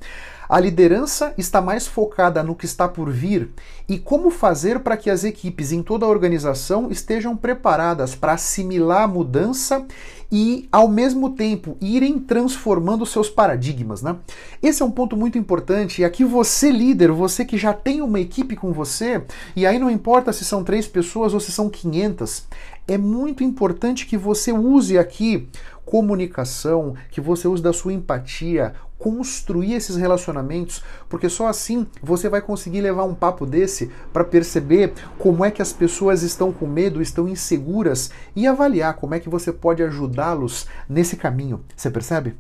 A 0.48 0.60
liderança 0.60 1.34
está 1.38 1.62
mais 1.62 1.88
focada 1.88 2.44
no 2.44 2.56
que 2.56 2.66
está 2.66 2.88
por 2.88 3.10
vir 3.10 3.50
e 3.88 3.98
como 3.98 4.30
fazer 4.30 4.80
para 4.80 4.98
que 4.98 5.10
as 5.10 5.24
equipes 5.24 5.72
em 5.72 5.82
toda 5.82 6.06
a 6.06 6.10
organização 6.10 6.92
estejam 6.92 7.36
preparadas 7.36 8.16
para 8.16 8.34
assimilar 8.34 9.04
a 9.04 9.08
mudança 9.08 9.86
e, 10.32 10.68
ao 10.72 10.88
mesmo 10.88 11.32
tempo, 11.32 11.78
irem 11.80 12.20
transformando 12.20 13.06
seus 13.06 13.30
paradigmas. 13.30 14.02
Né? 14.02 14.16
Esse 14.62 14.82
é 14.82 14.86
um 14.86 14.92
ponto 14.92 15.16
muito 15.16 15.38
importante. 15.38 16.02
E 16.02 16.06
aqui 16.06 16.24
você, 16.24 16.72
líder, 16.72 17.12
você 17.12 17.46
que 17.46 17.58
já 17.58 17.74
tem 17.74 18.02
uma 18.02 18.20
equipe 18.20 18.56
com 18.56 18.72
você, 18.72 19.24
e 19.56 19.66
aí 19.66 19.80
não 19.80 19.90
importa 19.90 20.34
se 20.34 20.44
são 20.44 20.64
três 20.64 20.88
pessoas 20.88 21.34
ou 21.34 21.40
se 21.40 21.52
são 21.52 21.70
500, 21.70 22.48
é 22.88 22.98
muito 22.98 23.44
importante 23.44 24.06
que 24.06 24.18
você 24.18 24.52
use 24.52 24.98
aqui 24.98 25.48
comunicação, 25.86 26.96
que 27.12 27.22
você 27.22 27.48
use 27.48 27.62
da 27.62 27.72
sua 27.72 27.94
empatia, 27.94 28.74
construir 28.98 29.74
esses 29.74 29.96
relacionamentos, 29.96 30.84
porque 31.10 31.30
só 31.30 31.48
assim 31.48 31.86
você 32.02 32.30
vai 32.30 32.42
conseguir 32.42 32.82
levar 32.82 33.04
um 33.04 33.16
papo 33.16 33.46
desse 33.46 33.92
para 34.14 34.24
perceber 34.24 34.94
como 35.18 35.44
é 35.44 35.52
que 35.52 35.62
as 35.62 35.74
pessoas 35.74 36.24
estão 36.24 36.52
com 36.52 36.66
medo, 36.66 37.02
estão 37.02 37.28
inseguras 37.28 38.12
e 38.36 38.48
avaliar 38.48 38.96
como 38.96 39.14
é 39.14 39.20
que 39.20 39.30
você 39.30 39.52
pode 39.52 39.84
ajudá-los 39.84 40.68
nesse 40.88 41.18
caminho. 41.18 41.64
Você 41.76 41.90
percebe? 41.90 42.36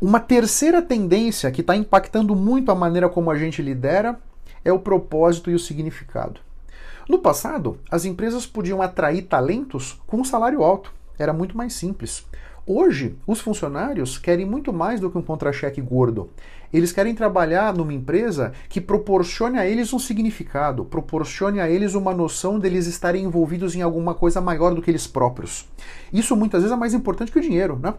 Uma 0.00 0.18
terceira 0.18 0.82
tendência 0.82 1.50
que 1.50 1.60
está 1.60 1.76
impactando 1.76 2.34
muito 2.34 2.72
a 2.72 2.74
maneira 2.74 3.08
como 3.08 3.30
a 3.30 3.38
gente 3.38 3.62
lidera 3.62 4.18
é 4.64 4.72
o 4.72 4.78
propósito 4.78 5.50
e 5.50 5.54
o 5.54 5.58
significado. 5.58 6.40
No 7.08 7.18
passado, 7.18 7.78
as 7.90 8.04
empresas 8.04 8.46
podiam 8.46 8.80
atrair 8.80 9.22
talentos 9.22 10.00
com 10.06 10.18
um 10.18 10.24
salário 10.24 10.62
alto. 10.62 10.92
Era 11.18 11.32
muito 11.32 11.56
mais 11.56 11.74
simples. 11.74 12.24
Hoje, 12.64 13.16
os 13.26 13.40
funcionários 13.40 14.16
querem 14.16 14.46
muito 14.46 14.72
mais 14.72 15.00
do 15.00 15.10
que 15.10 15.18
um 15.18 15.22
contra-cheque 15.22 15.80
gordo. 15.80 16.30
Eles 16.72 16.92
querem 16.92 17.12
trabalhar 17.12 17.74
numa 17.74 17.92
empresa 17.92 18.52
que 18.68 18.80
proporcione 18.80 19.58
a 19.58 19.66
eles 19.66 19.92
um 19.92 19.98
significado, 19.98 20.84
proporcione 20.84 21.58
a 21.58 21.68
eles 21.68 21.94
uma 21.94 22.14
noção 22.14 22.60
deles 22.60 22.86
estarem 22.86 23.24
envolvidos 23.24 23.74
em 23.74 23.82
alguma 23.82 24.14
coisa 24.14 24.40
maior 24.40 24.72
do 24.74 24.80
que 24.80 24.88
eles 24.88 25.08
próprios. 25.08 25.68
Isso 26.12 26.36
muitas 26.36 26.62
vezes 26.62 26.74
é 26.74 26.78
mais 26.78 26.94
importante 26.94 27.32
que 27.32 27.38
o 27.40 27.42
dinheiro, 27.42 27.78
né? 27.82 27.94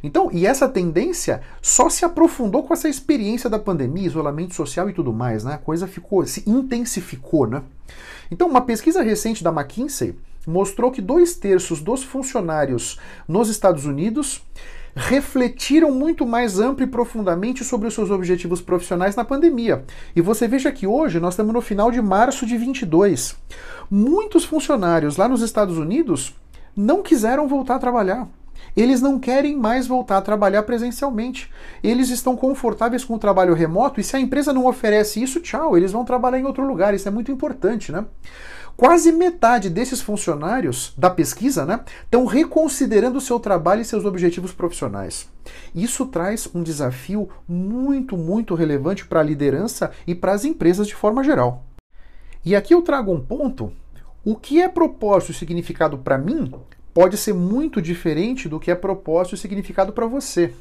Então, 0.00 0.30
e 0.32 0.46
essa 0.46 0.68
tendência 0.68 1.42
só 1.60 1.90
se 1.90 2.04
aprofundou 2.04 2.62
com 2.62 2.72
essa 2.72 2.88
experiência 2.88 3.50
da 3.50 3.58
pandemia, 3.58 4.06
isolamento 4.06 4.54
social 4.54 4.88
e 4.88 4.92
tudo 4.92 5.12
mais, 5.12 5.42
né? 5.42 5.54
A 5.54 5.58
coisa 5.58 5.88
ficou, 5.88 6.24
se 6.24 6.48
intensificou, 6.48 7.48
né? 7.48 7.62
Então, 8.30 8.48
uma 8.48 8.60
pesquisa 8.60 9.02
recente 9.02 9.42
da 9.42 9.50
McKinsey 9.50 10.14
mostrou 10.46 10.90
que 10.90 11.00
dois 11.00 11.34
terços 11.34 11.80
dos 11.80 12.02
funcionários 12.02 12.98
nos 13.28 13.48
Estados 13.48 13.84
Unidos 13.86 14.42
refletiram 14.96 15.90
muito 15.90 16.24
mais 16.24 16.60
amplo 16.60 16.84
e 16.84 16.88
profundamente 16.88 17.64
sobre 17.64 17.88
os 17.88 17.94
seus 17.94 18.10
objetivos 18.10 18.60
profissionais 18.60 19.16
na 19.16 19.24
pandemia. 19.24 19.84
E 20.14 20.20
você 20.20 20.46
veja 20.46 20.70
que 20.70 20.86
hoje 20.86 21.18
nós 21.18 21.34
estamos 21.34 21.52
no 21.52 21.60
final 21.60 21.90
de 21.90 22.00
março 22.00 22.46
de 22.46 22.56
22. 22.56 23.36
Muitos 23.90 24.44
funcionários 24.44 25.16
lá 25.16 25.28
nos 25.28 25.42
Estados 25.42 25.78
Unidos 25.78 26.34
não 26.76 27.02
quiseram 27.02 27.48
voltar 27.48 27.76
a 27.76 27.80
trabalhar. 27.80 28.28
Eles 28.76 29.00
não 29.00 29.18
querem 29.18 29.56
mais 29.56 29.86
voltar 29.86 30.18
a 30.18 30.22
trabalhar 30.22 30.62
presencialmente. 30.62 31.50
Eles 31.82 32.08
estão 32.10 32.36
confortáveis 32.36 33.04
com 33.04 33.14
o 33.14 33.18
trabalho 33.18 33.54
remoto 33.54 34.00
e 34.00 34.04
se 34.04 34.16
a 34.16 34.20
empresa 34.20 34.52
não 34.52 34.66
oferece 34.66 35.22
isso, 35.22 35.40
tchau, 35.40 35.76
eles 35.76 35.92
vão 35.92 36.04
trabalhar 36.04 36.38
em 36.38 36.44
outro 36.44 36.66
lugar. 36.66 36.94
Isso 36.94 37.06
é 37.08 37.10
muito 37.10 37.30
importante, 37.30 37.92
né? 37.92 38.04
Quase 38.76 39.12
metade 39.12 39.70
desses 39.70 40.00
funcionários 40.00 40.92
da 40.98 41.08
pesquisa 41.08 41.64
né, 41.64 41.80
estão 42.02 42.24
reconsiderando 42.24 43.18
o 43.18 43.20
seu 43.20 43.38
trabalho 43.38 43.82
e 43.82 43.84
seus 43.84 44.04
objetivos 44.04 44.52
profissionais. 44.52 45.28
Isso 45.72 46.06
traz 46.06 46.48
um 46.52 46.62
desafio 46.62 47.28
muito, 47.46 48.16
muito 48.16 48.54
relevante 48.54 49.06
para 49.06 49.20
a 49.20 49.24
liderança 49.24 49.92
e 50.06 50.14
para 50.14 50.32
as 50.32 50.44
empresas 50.44 50.88
de 50.88 50.94
forma 50.94 51.22
geral. 51.22 51.64
E 52.44 52.56
aqui 52.56 52.74
eu 52.74 52.82
trago 52.82 53.12
um 53.12 53.20
ponto. 53.20 53.72
O 54.24 54.34
que 54.34 54.60
é 54.60 54.68
propósito 54.68 55.30
e 55.30 55.34
significado 55.34 55.98
para 55.98 56.18
mim 56.18 56.52
pode 56.92 57.16
ser 57.16 57.32
muito 57.32 57.80
diferente 57.80 58.48
do 58.48 58.58
que 58.58 58.70
é 58.70 58.74
propósito 58.74 59.36
e 59.36 59.38
significado 59.38 59.92
para 59.92 60.06
você. 60.06 60.52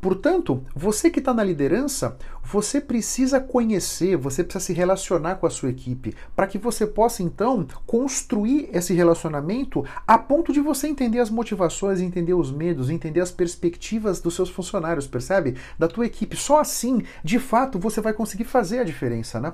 Portanto, 0.00 0.62
você 0.74 1.10
que 1.10 1.18
está 1.18 1.32
na 1.32 1.42
liderança, 1.42 2.16
você 2.44 2.80
precisa 2.80 3.40
conhecer, 3.40 4.16
você 4.16 4.44
precisa 4.44 4.64
se 4.64 4.72
relacionar 4.72 5.36
com 5.36 5.46
a 5.46 5.50
sua 5.50 5.70
equipe, 5.70 6.14
para 6.34 6.46
que 6.46 6.58
você 6.58 6.86
possa 6.86 7.22
então 7.22 7.66
construir 7.84 8.68
esse 8.72 8.94
relacionamento 8.94 9.84
a 10.06 10.16
ponto 10.16 10.52
de 10.52 10.60
você 10.60 10.86
entender 10.86 11.18
as 11.18 11.28
motivações, 11.28 12.00
entender 12.00 12.34
os 12.34 12.52
medos, 12.52 12.88
entender 12.88 13.20
as 13.20 13.32
perspectivas 13.32 14.20
dos 14.20 14.34
seus 14.34 14.48
funcionários, 14.48 15.06
percebe? 15.06 15.56
Da 15.78 15.88
tua 15.88 16.06
equipe. 16.06 16.36
Só 16.36 16.60
assim, 16.60 17.02
de 17.24 17.40
fato, 17.40 17.78
você 17.78 18.00
vai 18.00 18.12
conseguir 18.12 18.44
fazer 18.44 18.78
a 18.78 18.84
diferença, 18.84 19.40
né? 19.40 19.52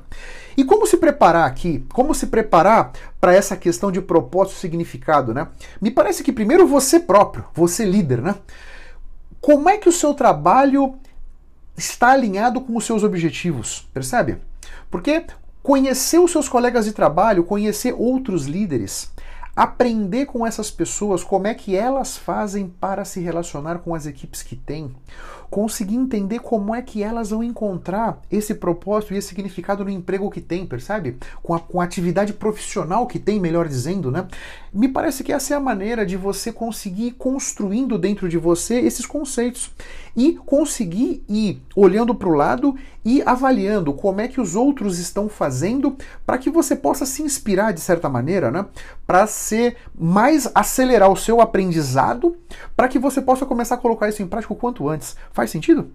E 0.56 0.64
como 0.64 0.87
se 0.87 0.99
preparar 0.99 1.46
aqui? 1.46 1.84
Como 1.92 2.14
se 2.14 2.26
preparar 2.26 2.92
para 3.20 3.34
essa 3.34 3.56
questão 3.56 3.90
de 3.90 4.02
propósito 4.02 4.56
e 4.56 4.61
significado, 4.61 5.32
né? 5.32 5.49
Me 5.80 5.90
parece 5.90 6.22
que 6.22 6.32
primeiro 6.32 6.66
você 6.66 7.00
próprio, 7.00 7.44
você 7.54 7.84
líder, 7.84 8.20
né? 8.20 8.34
Como 9.42 9.68
é 9.68 9.76
que 9.76 9.88
o 9.88 9.92
seu 9.92 10.14
trabalho 10.14 10.94
está 11.76 12.12
alinhado 12.12 12.61
com 12.61 12.76
os 12.76 12.84
seus 12.87 13.02
objetivos, 13.02 13.88
percebe? 13.92 14.38
Porque 14.88 15.26
conhecer 15.61 16.20
os 16.20 16.30
seus 16.30 16.49
colegas 16.49 16.84
de 16.84 16.92
trabalho, 16.92 17.42
conhecer 17.42 17.92
outros 17.92 18.46
líderes, 18.46 19.11
aprender 19.56 20.26
com 20.26 20.46
essas 20.46 20.70
pessoas 20.70 21.25
como 21.25 21.49
é 21.49 21.54
que 21.54 21.76
elas 21.76 22.16
fazem 22.16 22.68
para 22.68 23.04
se 23.04 23.18
relacionar 23.18 23.80
com 23.80 23.96
as 23.96 24.06
equipes 24.06 24.44
que 24.44 24.54
têm, 24.54 24.94
conseguir 25.52 25.97
entender 25.97 26.38
como 26.38 26.75
é 26.75 26.80
que 26.80 27.02
elas 27.02 27.28
vão 27.28 27.44
encontrar 27.44 28.23
esse 28.30 28.54
propósito 28.54 29.12
e 29.12 29.18
esse 29.18 29.28
significado 29.28 29.85
no 29.85 29.90
emprego 29.90 30.30
que 30.30 30.40
tem, 30.40 30.64
percebe? 30.64 31.18
Com 31.42 31.52
a, 31.52 31.61
com 31.61 31.78
a 31.78 31.85
atividade 31.85 32.32
profissional 32.32 33.06
que 33.06 33.18
tem, 33.18 33.38
melhor 33.38 33.68
dizendo, 33.68 34.11
né? 34.11 34.26
Me 34.73 34.88
parece 34.88 35.23
que 35.23 35.30
essa 35.30 35.52
é 35.52 35.56
a 35.56 35.61
maneira 35.61 36.06
de 36.06 36.16
você 36.16 36.50
conseguir 36.50 37.09
ir 37.09 37.12
construindo 37.12 37.99
dentro 37.99 38.30
de 38.30 38.38
você 38.38 38.80
esses 38.80 39.04
conceitos 39.04 39.71
e 40.16 40.35
conseguir 40.47 41.23
ir 41.28 41.62
olhando 41.75 42.14
para 42.14 42.28
o 42.28 42.35
lado 42.35 42.75
e 43.04 43.23
avaliando 43.23 43.92
como 43.92 44.21
é 44.21 44.28
que 44.28 44.40
os 44.40 44.54
outros 44.54 44.99
estão 44.99 45.28
fazendo 45.28 45.97
para 46.25 46.38
que 46.38 46.50
você 46.50 46.76
possa 46.76 47.04
se 47.04 47.23
inspirar 47.23 47.73
de 47.73 47.80
certa 47.80 48.09
maneira, 48.09 48.50
né? 48.50 48.64
Para 49.06 49.26
ser 49.26 49.76
mais 49.94 50.50
acelerar 50.54 51.11
o 51.11 51.16
seu 51.16 51.40
aprendizado, 51.40 52.37
para 52.76 52.88
que 52.88 52.99
você 52.99 53.21
possa 53.21 53.44
começar 53.44 53.75
a 53.75 53.78
colocar 53.78 54.09
isso 54.09 54.23
em 54.23 54.26
prática 54.26 54.52
o 54.52 54.56
quanto 54.56 54.88
antes. 54.88 55.16
Faz 55.32 55.41
sentido? 55.50 55.90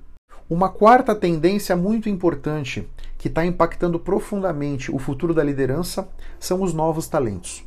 Uma 0.50 0.70
quarta 0.70 1.13
tendência 1.13 1.75
muito 1.75 2.08
importante 2.08 2.88
que 3.18 3.27
está 3.27 3.46
impactando 3.46 4.00
profundamente 4.00 4.89
o 4.92 4.98
futuro 4.98 5.34
da 5.34 5.44
liderança 5.44 6.08
são 6.39 6.62
os 6.62 6.74
novos 6.74 7.08
talentos. 7.08 7.63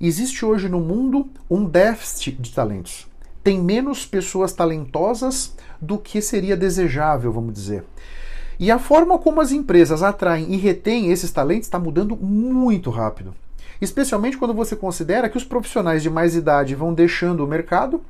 Existe 0.00 0.44
hoje 0.44 0.68
no 0.68 0.80
mundo 0.80 1.28
um 1.50 1.64
déficit 1.64 2.40
de 2.40 2.52
talentos. 2.52 3.06
Tem 3.42 3.60
menos 3.60 4.04
pessoas 4.04 4.52
talentosas 4.52 5.54
do 5.80 5.98
que 5.98 6.20
seria 6.20 6.56
desejável, 6.56 7.32
vamos 7.32 7.54
dizer. 7.54 7.84
E 8.58 8.70
a 8.70 8.78
forma 8.78 9.18
como 9.18 9.40
as 9.40 9.52
empresas 9.52 10.02
atraem 10.02 10.52
e 10.52 10.56
retêm 10.56 11.12
esses 11.12 11.30
talentos 11.30 11.66
está 11.66 11.78
mudando 11.78 12.16
muito 12.16 12.90
rápido. 12.90 13.34
Especialmente 13.80 14.36
quando 14.36 14.54
você 14.54 14.74
considera 14.74 15.28
que 15.28 15.36
os 15.36 15.44
profissionais 15.44 16.02
de 16.02 16.10
mais 16.10 16.34
idade 16.34 16.74
vão 16.74 16.92
deixando 16.94 17.44
o 17.44 17.46
mercado 17.46 18.02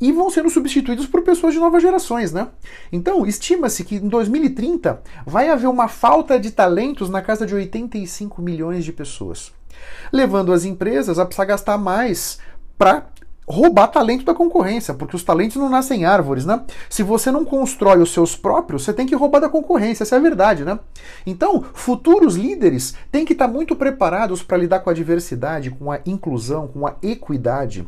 e 0.00 0.10
vão 0.10 0.28
sendo 0.30 0.50
substituídos 0.50 1.06
por 1.06 1.22
pessoas 1.22 1.54
de 1.54 1.60
novas 1.60 1.80
gerações, 1.80 2.32
né? 2.32 2.48
Então, 2.90 3.24
estima-se 3.24 3.84
que 3.84 3.96
em 3.96 4.08
2030 4.08 5.00
vai 5.24 5.48
haver 5.48 5.68
uma 5.68 5.86
falta 5.86 6.40
de 6.40 6.50
talentos 6.50 7.08
na 7.08 7.22
casa 7.22 7.46
de 7.46 7.54
85 7.54 8.42
milhões 8.42 8.84
de 8.84 8.92
pessoas, 8.92 9.52
levando 10.12 10.52
as 10.52 10.64
empresas 10.64 11.20
a 11.20 11.24
precisar 11.24 11.44
gastar 11.44 11.78
mais 11.78 12.40
para 12.76 13.06
roubar 13.52 13.88
talento 13.88 14.24
da 14.24 14.34
concorrência, 14.34 14.94
porque 14.94 15.14
os 15.14 15.22
talentos 15.22 15.56
não 15.56 15.68
nascem 15.68 16.00
em 16.00 16.04
árvores, 16.04 16.46
né? 16.46 16.62
Se 16.88 17.02
você 17.02 17.30
não 17.30 17.44
constrói 17.44 17.98
os 17.98 18.12
seus 18.12 18.34
próprios, 18.34 18.82
você 18.82 18.94
tem 18.94 19.06
que 19.06 19.14
roubar 19.14 19.40
da 19.40 19.48
concorrência, 19.48 20.04
essa 20.04 20.16
é 20.16 20.18
a 20.18 20.22
verdade, 20.22 20.64
né? 20.64 20.78
Então, 21.26 21.62
futuros 21.74 22.34
líderes 22.34 22.94
têm 23.10 23.26
que 23.26 23.34
estar 23.34 23.46
muito 23.46 23.76
preparados 23.76 24.42
para 24.42 24.56
lidar 24.56 24.80
com 24.80 24.88
a 24.88 24.94
diversidade, 24.94 25.70
com 25.70 25.92
a 25.92 26.00
inclusão, 26.06 26.66
com 26.66 26.86
a 26.86 26.94
equidade. 27.02 27.86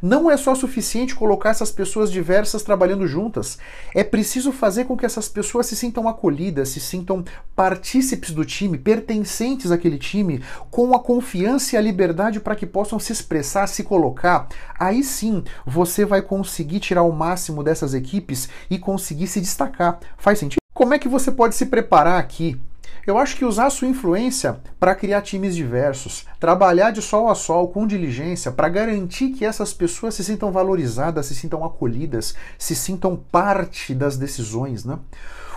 Não 0.00 0.30
é 0.30 0.36
só 0.36 0.54
suficiente 0.54 1.14
colocar 1.14 1.50
essas 1.50 1.70
pessoas 1.70 2.10
diversas 2.10 2.62
trabalhando 2.62 3.06
juntas. 3.06 3.58
É 3.94 4.02
preciso 4.02 4.52
fazer 4.52 4.84
com 4.84 4.96
que 4.96 5.06
essas 5.06 5.28
pessoas 5.28 5.66
se 5.66 5.76
sintam 5.76 6.08
acolhidas, 6.08 6.70
se 6.70 6.80
sintam 6.80 7.24
partícipes 7.54 8.30
do 8.30 8.44
time, 8.44 8.78
pertencentes 8.78 9.70
àquele 9.70 9.98
time, 9.98 10.42
com 10.70 10.94
a 10.94 11.00
confiança 11.00 11.74
e 11.74 11.78
a 11.78 11.82
liberdade 11.82 12.40
para 12.40 12.56
que 12.56 12.66
possam 12.66 12.98
se 12.98 13.12
expressar, 13.12 13.66
se 13.66 13.82
colocar. 13.82 14.48
Aí 14.78 15.02
sim 15.02 15.44
você 15.66 16.04
vai 16.04 16.22
conseguir 16.22 16.80
tirar 16.80 17.02
o 17.02 17.12
máximo 17.12 17.62
dessas 17.62 17.94
equipes 17.94 18.48
e 18.70 18.78
conseguir 18.78 19.26
se 19.26 19.40
destacar. 19.40 19.98
Faz 20.16 20.38
sentido? 20.38 20.62
Como 20.74 20.94
é 20.94 20.98
que 20.98 21.08
você 21.08 21.30
pode 21.30 21.54
se 21.54 21.66
preparar 21.66 22.18
aqui 22.18 22.60
Eu 23.04 23.18
acho 23.18 23.36
que 23.36 23.44
usar 23.44 23.68
sua 23.70 23.88
influência 23.88 24.60
para 24.78 24.94
criar 24.94 25.22
times 25.22 25.56
diversos, 25.56 26.24
trabalhar 26.38 26.92
de 26.92 27.02
sol 27.02 27.28
a 27.28 27.34
sol 27.34 27.66
com 27.66 27.84
diligência 27.84 28.52
para 28.52 28.68
garantir 28.68 29.30
que 29.30 29.44
essas 29.44 29.74
pessoas 29.74 30.14
se 30.14 30.22
sintam 30.22 30.52
valorizadas, 30.52 31.26
se 31.26 31.34
sintam 31.34 31.64
acolhidas, 31.64 32.36
se 32.56 32.76
sintam 32.76 33.16
parte 33.16 33.92
das 33.92 34.16
decisões, 34.16 34.84
né? 34.84 35.00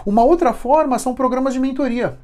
Uma 0.04 0.24
outra 0.24 0.54
forma 0.54 0.98
são 0.98 1.14
programas 1.14 1.54
de 1.54 1.60
mentoria. 1.60 2.18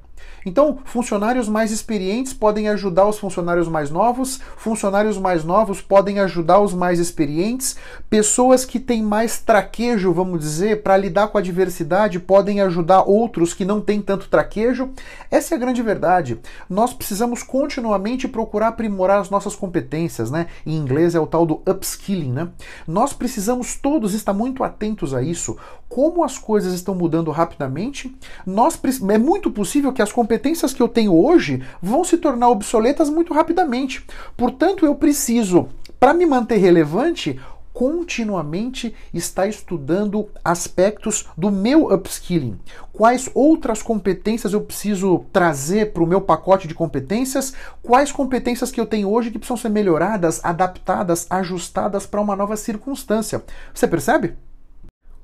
Então, 0.45 0.79
funcionários 0.85 1.47
mais 1.47 1.71
experientes 1.71 2.33
podem 2.33 2.67
ajudar 2.69 3.07
os 3.07 3.19
funcionários 3.19 3.67
mais 3.67 3.91
novos, 3.91 4.39
funcionários 4.57 5.17
mais 5.17 5.43
novos 5.43 5.81
podem 5.81 6.19
ajudar 6.19 6.59
os 6.59 6.73
mais 6.73 6.99
experientes, 6.99 7.75
pessoas 8.09 8.65
que 8.65 8.79
têm 8.79 9.03
mais 9.03 9.39
traquejo, 9.39 10.11
vamos 10.11 10.39
dizer, 10.39 10.81
para 10.81 10.97
lidar 10.97 11.27
com 11.27 11.37
a 11.37 11.41
diversidade 11.41 12.19
podem 12.19 12.61
ajudar 12.61 13.03
outros 13.03 13.53
que 13.53 13.65
não 13.65 13.79
têm 13.79 14.01
tanto 14.01 14.29
traquejo. 14.29 14.89
Essa 15.29 15.53
é 15.53 15.57
a 15.57 15.59
grande 15.59 15.81
verdade. 15.81 16.39
Nós 16.69 16.93
precisamos 16.93 17.43
continuamente 17.43 18.27
procurar 18.27 18.69
aprimorar 18.69 19.19
as 19.19 19.29
nossas 19.29 19.55
competências, 19.55 20.31
né? 20.31 20.47
Em 20.65 20.75
inglês 20.75 21.13
é 21.15 21.19
o 21.19 21.27
tal 21.27 21.45
do 21.45 21.61
upskilling, 21.69 22.31
né? 22.31 22.49
Nós 22.87 23.13
precisamos 23.13 23.75
todos 23.75 24.13
estar 24.13 24.33
muito 24.33 24.63
atentos 24.63 25.13
a 25.13 25.21
isso. 25.21 25.57
Como 25.87 26.23
as 26.23 26.37
coisas 26.37 26.73
estão 26.73 26.95
mudando 26.95 27.31
rapidamente, 27.31 28.15
nós 28.45 28.79
é 29.09 29.17
muito 29.17 29.51
possível 29.51 29.91
que 29.91 30.01
as 30.01 30.11
competências 30.11 30.30
competências 30.31 30.73
que 30.73 30.81
eu 30.81 30.87
tenho 30.87 31.13
hoje 31.13 31.61
vão 31.81 32.05
se 32.05 32.15
tornar 32.15 32.47
obsoletas 32.47 33.09
muito 33.09 33.33
rapidamente. 33.33 34.05
Portanto, 34.37 34.85
eu 34.85 34.95
preciso, 34.95 35.67
para 35.99 36.13
me 36.13 36.25
manter 36.25 36.55
relevante, 36.55 37.37
continuamente 37.73 38.95
estar 39.13 39.47
estudando 39.47 40.29
aspectos 40.43 41.27
do 41.37 41.51
meu 41.51 41.93
upskilling. 41.93 42.57
Quais 42.93 43.29
outras 43.33 43.83
competências 43.83 44.53
eu 44.53 44.61
preciso 44.61 45.25
trazer 45.33 45.91
para 45.91 46.03
o 46.03 46.07
meu 46.07 46.21
pacote 46.21 46.65
de 46.65 46.73
competências? 46.73 47.53
Quais 47.83 48.09
competências 48.09 48.71
que 48.71 48.79
eu 48.79 48.85
tenho 48.85 49.09
hoje 49.09 49.31
que 49.31 49.37
precisam 49.37 49.57
ser 49.57 49.69
melhoradas, 49.69 50.39
adaptadas, 50.45 51.27
ajustadas 51.29 52.05
para 52.05 52.21
uma 52.21 52.37
nova 52.37 52.55
circunstância? 52.55 53.43
Você 53.73 53.85
percebe? 53.85 54.35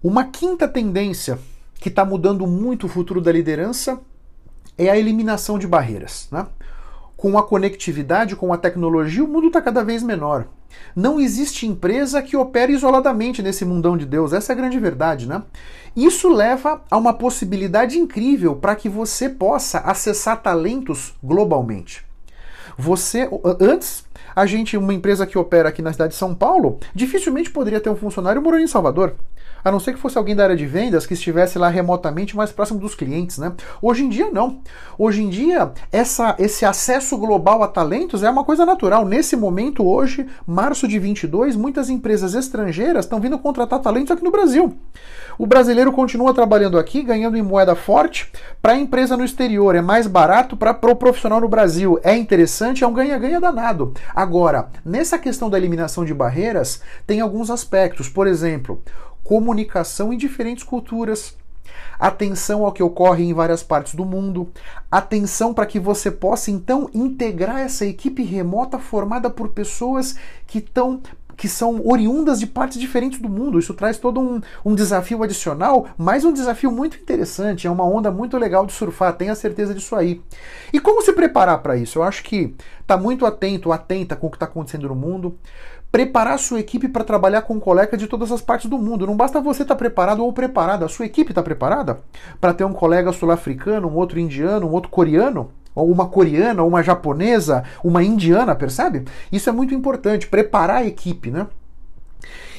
Uma 0.04 0.26
quinta 0.26 0.68
tendência 0.68 1.40
que 1.80 1.88
está 1.88 2.04
mudando 2.04 2.46
muito 2.46 2.88
o 2.88 2.90
futuro 2.90 3.22
da 3.22 3.32
liderança 3.32 4.02
é 4.78 4.90
a 4.90 4.98
eliminação 4.98 5.60
de 5.60 5.68
barreiras. 5.68 6.28
Né? 6.32 6.46
Com 7.16 7.38
a 7.38 7.44
conectividade, 7.44 8.36
com 8.36 8.54
a 8.54 8.58
tecnologia, 8.58 9.24
o 9.24 9.28
mundo 9.28 9.48
está 9.48 9.62
cada 9.62 9.84
vez 9.84 10.04
menor. 10.04 10.48
Não 10.96 11.20
existe 11.20 11.66
empresa 11.66 12.22
que 12.22 12.36
opere 12.36 12.74
isoladamente 12.74 13.42
nesse 13.42 13.64
mundão 13.66 13.98
de 13.98 14.06
Deus, 14.06 14.34
essa 14.34 14.52
é 14.52 14.54
a 14.54 14.58
grande 14.58 14.80
verdade, 14.80 15.28
né? 15.28 15.44
Isso 15.96 16.30
leva 16.30 16.84
a 16.92 16.98
uma 16.98 17.14
possibilidade 17.14 17.98
incrível 17.98 18.56
para 18.56 18.76
que 18.76 18.90
você 18.90 19.30
possa 19.30 19.80
acessar 19.80 20.42
talentos 20.42 21.16
globalmente. 21.24 22.06
Você, 22.78 23.28
antes, 23.60 24.06
a 24.36 24.46
gente, 24.46 24.78
uma 24.78 24.94
empresa 24.94 25.26
que 25.26 25.38
opera 25.38 25.70
aqui 25.70 25.82
na 25.82 25.92
cidade 25.92 26.14
de 26.14 26.20
São 26.20 26.36
Paulo, 26.36 26.80
dificilmente 26.94 27.50
poderia 27.50 27.80
ter 27.80 27.90
um 27.90 27.96
funcionário 27.96 28.42
morando 28.42 28.64
em 28.64 28.68
Salvador 28.68 29.16
a 29.68 29.72
não 29.72 29.80
ser 29.80 29.94
que 29.94 30.00
fosse 30.00 30.18
alguém 30.18 30.36
da 30.36 30.44
área 30.44 30.56
de 30.56 30.66
vendas 30.66 31.06
que 31.06 31.14
estivesse 31.14 31.58
lá 31.58 31.70
remotamente 31.70 32.36
mais 32.36 32.52
próximo 32.52 32.80
dos 32.80 32.96
clientes, 32.96 33.38
né? 33.38 33.54
Hoje 33.82 34.04
em 34.04 34.10
dia 34.10 34.30
não. 34.32 34.62
Hoje 34.98 35.22
em 35.22 35.30
dia 35.30 35.72
essa, 35.92 36.36
esse 36.40 36.66
acesso 36.66 37.18
global 37.18 37.64
a 37.64 37.68
talentos 37.68 38.24
é 38.24 38.30
uma 38.30 38.44
coisa 38.44 38.66
natural. 38.66 39.06
Nesse 39.06 39.36
momento 39.36 39.88
hoje, 39.88 40.28
março 40.46 40.88
de 40.88 40.98
22, 41.00 41.56
muitas 41.56 41.90
empresas 41.90 42.34
estrangeiras 42.34 43.06
estão 43.06 43.20
vindo 43.20 43.38
contratar 43.40 43.80
talentos 43.80 44.12
aqui 44.12 44.24
no 44.24 44.32
Brasil. 44.32 44.76
O 45.38 45.46
brasileiro 45.46 45.92
continua 45.92 46.34
trabalhando 46.34 46.80
aqui, 46.80 47.04
ganhando 47.04 47.38
em 47.38 47.44
moeda 47.44 47.76
forte. 47.76 48.32
Para 48.60 48.74
a 48.74 48.78
empresa 48.78 49.16
no 49.16 49.24
exterior 49.24 49.76
é 49.76 49.82
mais 49.82 50.08
barato, 50.08 50.58
para 50.58 50.72
o 50.72 50.76
pro 50.76 50.96
profissional 50.96 51.40
no 51.40 51.48
Brasil 51.48 52.00
é 52.04 52.16
interessante, 52.16 52.84
é 52.84 52.88
um 52.88 52.94
ganha-ganha 52.94 53.40
danado. 53.40 53.94
Agora, 54.16 54.70
nessa 54.84 55.20
questão 55.20 55.48
da 55.48 55.58
eliminação 55.58 56.04
de 56.04 56.14
barreiras, 56.14 56.82
tem 57.06 57.22
alguns 57.22 57.52
aspectos. 57.52 58.10
Por 58.10 58.26
exemplo, 58.26 58.82
comunicação 59.28 60.14
em 60.14 60.18
diferentes 60.18 60.64
culturas, 60.64 61.36
atenção 62.00 62.64
ao 62.64 62.72
que 62.72 62.82
ocorre 62.82 63.26
em 63.26 63.34
várias 63.34 63.62
partes 63.62 63.94
do 63.94 64.06
mundo, 64.06 64.50
atenção 64.90 65.54
para 65.54 65.66
que 65.66 65.82
você 65.82 66.10
possa 66.10 66.50
então 66.50 66.90
integrar 66.94 67.60
essa 67.60 67.86
equipe 67.86 68.24
remota 68.24 68.80
formada 68.80 69.30
por 69.30 69.50
pessoas 69.50 70.16
que 70.48 70.60
estão 70.60 71.02
que 71.36 71.48
são 71.48 71.86
oriundas 71.86 72.40
de 72.40 72.48
partes 72.48 72.80
diferentes 72.80 73.20
do 73.20 73.30
mundo. 73.30 73.60
Isso 73.60 73.72
traz 73.72 74.00
todo 74.00 74.20
um, 74.20 74.42
um 74.66 74.74
desafio 74.74 75.22
adicional, 75.22 75.86
mas 75.96 76.26
um 76.26 76.34
desafio 76.34 76.72
muito 76.72 76.98
interessante. 76.98 77.68
É 77.68 77.70
uma 77.70 77.86
onda 77.86 78.10
muito 78.10 78.40
legal 78.40 78.66
de 78.66 78.74
surfar, 78.74 79.14
tenha 79.14 79.36
certeza 79.36 79.72
disso 79.72 79.96
aí. 79.96 80.20
E 80.74 80.80
como 80.80 81.00
se 81.04 81.14
preparar 81.14 81.60
para 81.62 81.78
isso? 81.78 82.00
Eu 82.00 82.04
acho 82.04 82.24
que 82.24 82.56
tá 82.88 82.98
muito 82.98 83.24
atento, 83.24 83.72
atenta 83.72 84.16
com 84.16 84.26
o 84.26 84.30
que 84.32 84.36
está 84.36 84.48
acontecendo 84.48 84.88
no 84.88 84.96
mundo 84.96 85.38
preparar 85.92 86.34
a 86.34 86.38
sua 86.38 86.60
equipe 86.60 86.88
para 86.88 87.04
trabalhar 87.04 87.42
com 87.44 87.56
um 87.56 87.60
colega 87.60 87.98
de 87.98 88.08
todas 88.08 88.32
as 88.32 88.42
partes 88.42 88.70
do 88.70 88.78
mundo. 88.78 89.08
Não 89.08 89.16
basta 89.16 89.42
você 89.42 89.62
estar 89.62 89.76
tá 89.76 89.80
preparado 89.80 90.24
ou 90.24 90.32
preparada, 90.34 90.86
a 90.86 90.90
sua 90.90 91.06
equipe 91.06 91.32
está 91.32 91.42
preparada 91.42 92.02
para 92.40 92.54
ter 92.54 92.64
um 92.64 92.74
colega 92.74 93.12
sul-africano, 93.12 93.88
um 93.88 93.96
outro 93.96 94.20
indiano, 94.20 94.68
um 94.68 94.72
outro 94.72 94.90
coreano, 94.90 95.52
ou 95.74 95.92
uma 95.92 96.08
coreana, 96.08 96.64
uma 96.64 96.82
japonesa, 96.82 97.64
uma 97.84 98.04
indiana, 98.04 98.56
percebe? 98.56 99.06
Isso 99.32 99.50
é 99.50 99.54
muito 99.54 99.76
importante, 99.76 100.28
preparar 100.28 100.78
a 100.78 100.86
equipe, 100.86 101.30
né? 101.30 101.48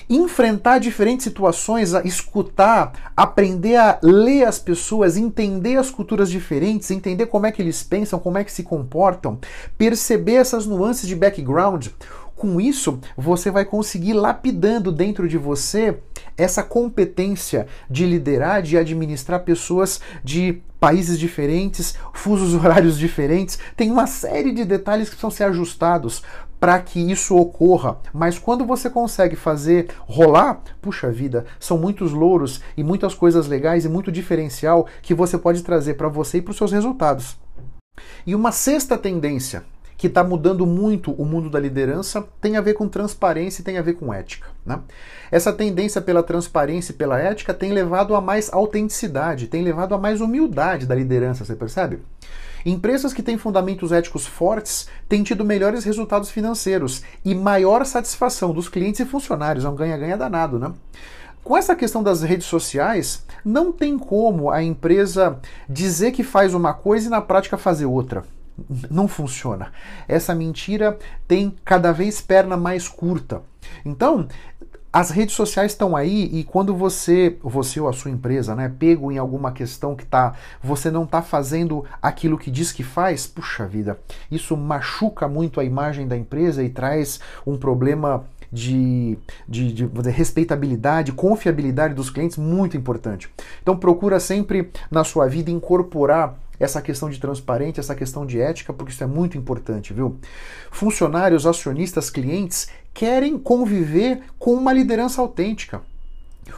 enfrentar 0.08 0.78
diferentes 0.78 1.24
situações, 1.24 1.92
escutar, 2.04 3.12
aprender 3.14 3.76
a 3.76 3.98
ler 4.02 4.44
as 4.44 4.58
pessoas, 4.58 5.16
entender 5.16 5.76
as 5.76 5.90
culturas 5.90 6.30
diferentes, 6.30 6.90
entender 6.90 7.26
como 7.26 7.46
é 7.46 7.52
que 7.52 7.60
eles 7.60 7.82
pensam, 7.82 8.18
como 8.18 8.38
é 8.38 8.44
que 8.44 8.52
se 8.52 8.62
comportam, 8.62 9.38
perceber 9.76 10.36
essas 10.36 10.64
nuances 10.64 11.06
de 11.06 11.14
background. 11.14 11.88
Com 12.38 12.60
isso, 12.60 13.00
você 13.16 13.50
vai 13.50 13.64
conseguir 13.64 14.12
lapidando 14.12 14.92
dentro 14.92 15.28
de 15.28 15.36
você 15.36 15.98
essa 16.36 16.62
competência 16.62 17.66
de 17.90 18.06
liderar, 18.06 18.62
de 18.62 18.78
administrar 18.78 19.42
pessoas 19.42 20.00
de 20.22 20.62
países 20.78 21.18
diferentes, 21.18 21.96
fusos 22.14 22.54
horários 22.54 22.96
diferentes. 22.96 23.58
Tem 23.76 23.90
uma 23.90 24.06
série 24.06 24.52
de 24.52 24.64
detalhes 24.64 25.08
que 25.08 25.16
precisam 25.16 25.32
ser 25.32 25.44
ajustados 25.44 26.22
para 26.60 26.78
que 26.78 27.00
isso 27.00 27.36
ocorra. 27.36 27.98
Mas 28.12 28.38
quando 28.38 28.64
você 28.64 28.88
consegue 28.88 29.34
fazer 29.34 29.88
rolar, 30.06 30.60
puxa 30.80 31.10
vida, 31.10 31.44
são 31.58 31.76
muitos 31.76 32.12
louros 32.12 32.60
e 32.76 32.84
muitas 32.84 33.16
coisas 33.16 33.48
legais 33.48 33.84
e 33.84 33.88
muito 33.88 34.12
diferencial 34.12 34.86
que 35.02 35.12
você 35.12 35.36
pode 35.36 35.64
trazer 35.64 35.94
para 35.94 36.08
você 36.08 36.38
e 36.38 36.42
para 36.42 36.52
os 36.52 36.56
seus 36.56 36.70
resultados. 36.70 37.36
E 38.24 38.32
uma 38.32 38.52
sexta 38.52 38.96
tendência 38.96 39.64
que 39.98 40.06
está 40.06 40.22
mudando 40.22 40.64
muito 40.64 41.10
o 41.12 41.24
mundo 41.24 41.50
da 41.50 41.58
liderança 41.58 42.24
tem 42.40 42.56
a 42.56 42.60
ver 42.60 42.74
com 42.74 42.88
transparência 42.88 43.60
e 43.60 43.64
tem 43.64 43.76
a 43.78 43.82
ver 43.82 43.94
com 43.94 44.14
ética. 44.14 44.46
Né? 44.64 44.78
Essa 45.28 45.52
tendência 45.52 46.00
pela 46.00 46.22
transparência 46.22 46.92
e 46.92 46.94
pela 46.94 47.18
ética 47.18 47.52
tem 47.52 47.72
levado 47.72 48.14
a 48.14 48.20
mais 48.20 48.50
autenticidade, 48.52 49.48
tem 49.48 49.62
levado 49.62 49.96
a 49.96 49.98
mais 49.98 50.20
humildade 50.20 50.86
da 50.86 50.94
liderança, 50.94 51.44
você 51.44 51.56
percebe? 51.56 51.98
Empresas 52.64 53.12
que 53.12 53.22
têm 53.22 53.36
fundamentos 53.36 53.90
éticos 53.90 54.24
fortes 54.24 54.88
têm 55.08 55.24
tido 55.24 55.44
melhores 55.44 55.84
resultados 55.84 56.30
financeiros 56.30 57.02
e 57.24 57.34
maior 57.34 57.84
satisfação 57.84 58.52
dos 58.52 58.68
clientes 58.68 59.00
e 59.00 59.04
funcionários. 59.04 59.64
É 59.64 59.68
um 59.68 59.74
ganha-ganha 59.74 60.16
danado, 60.16 60.58
né? 60.58 60.72
Com 61.42 61.56
essa 61.56 61.74
questão 61.74 62.02
das 62.02 62.22
redes 62.22 62.46
sociais, 62.46 63.24
não 63.44 63.72
tem 63.72 63.98
como 63.98 64.50
a 64.50 64.62
empresa 64.62 65.40
dizer 65.68 66.12
que 66.12 66.22
faz 66.22 66.52
uma 66.52 66.74
coisa 66.74 67.06
e 67.06 67.10
na 67.10 67.20
prática 67.20 67.56
fazer 67.56 67.86
outra 67.86 68.24
não 68.90 69.06
funciona. 69.08 69.72
Essa 70.06 70.34
mentira 70.34 70.98
tem 71.26 71.54
cada 71.64 71.92
vez 71.92 72.20
perna 72.20 72.56
mais 72.56 72.88
curta. 72.88 73.42
Então, 73.84 74.26
as 74.92 75.10
redes 75.10 75.34
sociais 75.34 75.72
estão 75.72 75.94
aí 75.94 76.24
e 76.32 76.44
quando 76.44 76.74
você, 76.74 77.36
você 77.42 77.78
ou 77.78 77.88
a 77.88 77.92
sua 77.92 78.10
empresa, 78.10 78.54
né, 78.54 78.72
pego 78.78 79.12
em 79.12 79.18
alguma 79.18 79.52
questão 79.52 79.94
que 79.94 80.04
tá, 80.04 80.34
você 80.62 80.90
não 80.90 81.04
está 81.04 81.20
fazendo 81.20 81.84
aquilo 82.00 82.38
que 82.38 82.50
diz 82.50 82.72
que 82.72 82.82
faz, 82.82 83.26
puxa 83.26 83.66
vida, 83.66 83.98
isso 84.30 84.56
machuca 84.56 85.28
muito 85.28 85.60
a 85.60 85.64
imagem 85.64 86.08
da 86.08 86.16
empresa 86.16 86.62
e 86.64 86.70
traz 86.70 87.20
um 87.46 87.56
problema 87.56 88.24
de, 88.50 89.18
de, 89.46 89.72
de 89.72 89.86
dizer, 89.86 90.10
respeitabilidade, 90.10 91.12
confiabilidade 91.12 91.94
dos 91.94 92.08
clientes 92.08 92.38
muito 92.38 92.76
importante. 92.76 93.28
Então 93.62 93.76
procura 93.76 94.18
sempre 94.18 94.70
na 94.90 95.04
sua 95.04 95.28
vida 95.28 95.50
incorporar 95.50 96.34
essa 96.58 96.82
questão 96.82 97.08
de 97.08 97.18
transparência, 97.18 97.80
essa 97.80 97.94
questão 97.94 98.26
de 98.26 98.40
ética, 98.40 98.72
porque 98.72 98.92
isso 98.92 99.04
é 99.04 99.06
muito 99.06 99.38
importante, 99.38 99.92
viu? 99.92 100.18
Funcionários, 100.70 101.46
acionistas, 101.46 102.10
clientes 102.10 102.68
querem 102.92 103.38
conviver 103.38 104.22
com 104.38 104.54
uma 104.54 104.72
liderança 104.72 105.20
autêntica. 105.20 105.82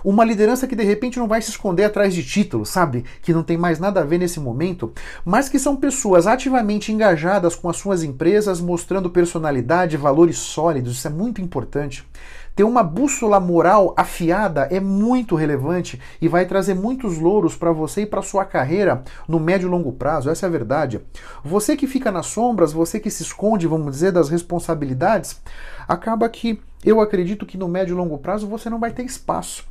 Uma 0.05 0.25
liderança 0.25 0.67
que 0.67 0.77
de 0.77 0.85
repente 0.85 1.19
não 1.19 1.29
vai 1.29 1.43
se 1.43 1.51
esconder 1.51 1.85
atrás 1.85 2.15
de 2.15 2.23
títulos, 2.23 2.69
sabe? 2.69 3.05
Que 3.23 3.33
não 3.33 3.43
tem 3.43 3.57
mais 3.57 3.79
nada 3.79 4.01
a 4.01 4.05
ver 4.05 4.19
nesse 4.19 4.41
momento, 4.41 4.93
mas 5.25 5.49
que 5.49 5.59
são 5.59 5.77
pessoas 5.77 6.27
ativamente 6.27 6.93
engajadas 6.93 7.55
com 7.55 7.69
as 7.69 7.77
suas 7.77 8.03
empresas, 8.03 8.61
mostrando 8.61 9.11
personalidade, 9.11 9.97
valores 9.97 10.39
sólidos. 10.39 10.97
Isso 10.97 11.07
é 11.07 11.11
muito 11.11 11.41
importante. 11.41 12.07
ter 12.55 12.65
uma 12.65 12.83
bússola 12.83 13.41
moral 13.41 13.95
afiada 13.97 14.69
é 14.71 14.79
muito 14.81 15.35
relevante 15.35 16.01
e 16.21 16.29
vai 16.29 16.45
trazer 16.45 16.75
muitos 16.75 17.19
louros 17.19 17.57
para 17.57 17.73
você 17.73 18.03
e 18.03 18.07
para 18.07 18.23
sua 18.23 18.45
carreira 18.45 19.03
no 19.27 19.41
médio 19.41 19.67
e 19.67 19.71
longo 19.71 19.93
prazo. 19.93 20.29
Essa 20.29 20.47
é 20.47 20.49
a 20.49 20.51
verdade. 20.51 21.01
Você 21.43 21.77
que 21.77 21.87
fica 21.87 22.13
nas 22.13 22.27
sombras, 22.27 22.73
você 22.73 23.01
que 23.01 23.11
se 23.11 23.23
esconde, 23.23 23.67
vamos 23.67 23.93
dizer, 23.93 24.13
das 24.13 24.29
responsabilidades, 24.29 25.41
acaba 25.89 26.29
que 26.29 26.61
eu 26.85 27.01
acredito 27.01 27.47
que 27.47 27.57
no 27.57 27.69
médio 27.69 27.95
e 27.95 27.97
longo 27.97 28.19
prazo 28.19 28.47
você 28.47 28.69
não 28.69 28.79
vai 28.79 28.91
ter 28.91 29.05
espaço. 29.05 29.65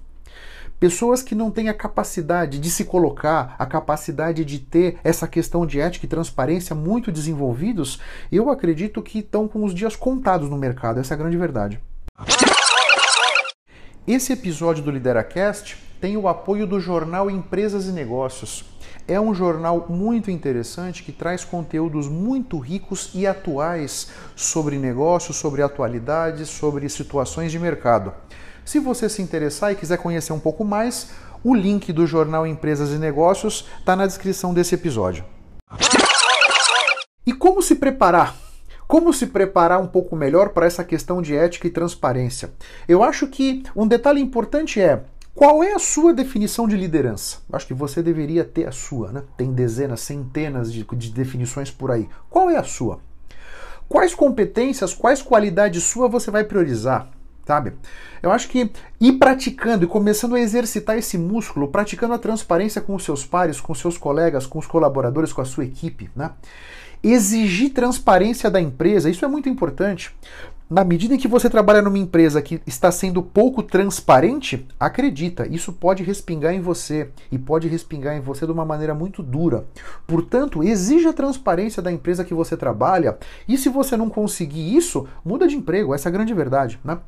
Pessoas 0.79 1.21
que 1.21 1.35
não 1.35 1.51
têm 1.51 1.67
a 1.67 1.73
capacidade 1.73 2.57
de 2.57 2.71
se 2.71 2.85
colocar, 2.85 3.53
a 3.59 3.65
capacidade 3.65 4.45
de 4.45 4.59
ter 4.59 4.97
essa 5.03 5.27
questão 5.27 5.65
de 5.65 5.77
ética 5.77 6.05
e 6.05 6.09
transparência 6.09 6.73
muito 6.73 7.11
desenvolvidos, 7.11 7.99
eu 8.31 8.49
acredito 8.49 9.01
que 9.01 9.19
estão 9.19 9.45
com 9.45 9.65
os 9.65 9.73
dias 9.73 9.97
contados 9.97 10.49
no 10.49 10.57
mercado. 10.57 11.01
Essa 11.01 11.13
é 11.13 11.15
a 11.15 11.17
grande 11.17 11.35
verdade. 11.35 11.81
Esse 14.07 14.31
episódio 14.31 14.81
do 14.81 14.89
LideraCast 14.89 15.75
tem 15.99 16.15
o 16.15 16.29
apoio 16.29 16.65
do 16.65 16.79
jornal 16.79 17.29
Empresas 17.29 17.85
e 17.87 17.91
Negócios. 17.91 18.63
É 19.09 19.19
um 19.19 19.33
jornal 19.33 19.87
muito 19.89 20.29
interessante 20.29 21.01
que 21.01 21.11
traz 21.11 21.43
conteúdos 21.43 22.07
muito 22.07 22.59
ricos 22.59 23.09
e 23.15 23.25
atuais 23.25 24.09
sobre 24.35 24.77
negócios, 24.77 25.35
sobre 25.35 25.63
atualidades, 25.63 26.47
sobre 26.47 26.87
situações 26.87 27.51
de 27.51 27.57
mercado. 27.57 28.13
Se 28.63 28.77
você 28.77 29.09
se 29.09 29.19
interessar 29.19 29.71
e 29.71 29.75
quiser 29.75 29.97
conhecer 29.97 30.31
um 30.31 30.39
pouco 30.39 30.63
mais, 30.63 31.09
o 31.43 31.55
link 31.55 31.91
do 31.91 32.05
jornal 32.05 32.45
Empresas 32.45 32.91
e 32.91 32.99
Negócios 32.99 33.67
está 33.79 33.95
na 33.95 34.05
descrição 34.05 34.53
desse 34.53 34.75
episódio. 34.75 35.25
E 37.25 37.33
como 37.33 37.63
se 37.63 37.73
preparar? 37.73 38.35
Como 38.87 39.11
se 39.11 39.25
preparar 39.25 39.81
um 39.81 39.87
pouco 39.87 40.15
melhor 40.15 40.49
para 40.49 40.67
essa 40.67 40.83
questão 40.83 41.19
de 41.19 41.35
ética 41.35 41.65
e 41.65 41.71
transparência? 41.71 42.51
Eu 42.87 43.01
acho 43.01 43.25
que 43.25 43.63
um 43.75 43.87
detalhe 43.87 44.21
importante 44.21 44.79
é 44.79 45.01
qual 45.33 45.63
é 45.63 45.73
a 45.73 45.79
sua 45.79 46.13
definição 46.13 46.67
de 46.67 46.75
liderança? 46.75 47.37
Acho 47.51 47.67
que 47.67 47.73
você 47.73 48.01
deveria 48.03 48.43
ter 48.43 48.67
a 48.67 48.71
sua, 48.71 49.11
né? 49.11 49.23
Tem 49.37 49.53
dezenas, 49.53 50.01
centenas 50.01 50.71
de, 50.71 50.83
de 50.83 51.11
definições 51.11 51.71
por 51.71 51.91
aí. 51.91 52.09
Qual 52.29 52.49
é 52.49 52.57
a 52.57 52.63
sua? 52.63 52.99
Quais 53.87 54.13
competências, 54.13 54.93
quais 54.93 55.21
qualidades 55.21 55.83
sua 55.83 56.07
você 56.07 56.29
vai 56.29 56.43
priorizar? 56.43 57.09
sabe? 57.49 57.73
Eu 58.21 58.31
acho 58.31 58.47
que 58.47 58.69
ir 59.01 59.13
praticando 59.13 59.83
e 59.83 59.87
começando 59.87 60.35
a 60.35 60.39
exercitar 60.39 60.99
esse 60.99 61.17
músculo, 61.17 61.67
praticando 61.67 62.13
a 62.13 62.19
transparência 62.19 62.79
com 62.79 62.93
os 62.93 63.03
seus 63.03 63.25
pares, 63.25 63.59
com 63.59 63.73
os 63.73 63.79
seus 63.79 63.97
colegas, 63.97 64.45
com 64.45 64.59
os 64.59 64.67
colaboradores, 64.67 65.33
com 65.33 65.41
a 65.41 65.45
sua 65.45 65.65
equipe, 65.65 66.11
né? 66.15 66.29
Exigir 67.01 67.73
transparência 67.73 68.51
da 68.51 68.61
empresa, 68.61 69.09
isso 69.09 69.25
é 69.25 69.27
muito 69.27 69.49
importante, 69.49 70.15
na 70.69 70.83
medida 70.83 71.15
em 71.15 71.17
que 71.17 71.27
você 71.27 71.49
trabalha 71.49 71.81
numa 71.81 71.97
empresa 71.97 72.43
que 72.43 72.61
está 72.67 72.91
sendo 72.91 73.23
pouco 73.23 73.63
transparente, 73.63 74.67
acredita, 74.79 75.47
isso 75.47 75.73
pode 75.73 76.03
respingar 76.03 76.53
em 76.53 76.61
você 76.61 77.09
e 77.31 77.39
pode 77.39 77.67
respingar 77.67 78.15
em 78.15 78.19
você 78.19 78.45
de 78.45 78.51
uma 78.51 78.63
maneira 78.63 78.93
muito 78.93 79.23
dura. 79.23 79.65
Portanto, 80.05 80.63
exija 80.63 81.09
a 81.09 81.13
transparência 81.13 81.81
da 81.81 81.91
empresa 81.91 82.23
que 82.23 82.35
você 82.35 82.55
trabalha 82.55 83.17
e 83.47 83.57
se 83.57 83.67
você 83.67 83.97
não 83.97 84.11
conseguir 84.11 84.75
isso, 84.75 85.07
muda 85.25 85.47
de 85.47 85.55
emprego, 85.55 85.95
essa 85.95 86.07
é 86.07 86.11
a 86.11 86.13
grande 86.13 86.35
verdade. 86.35 86.79
Né? 86.83 86.99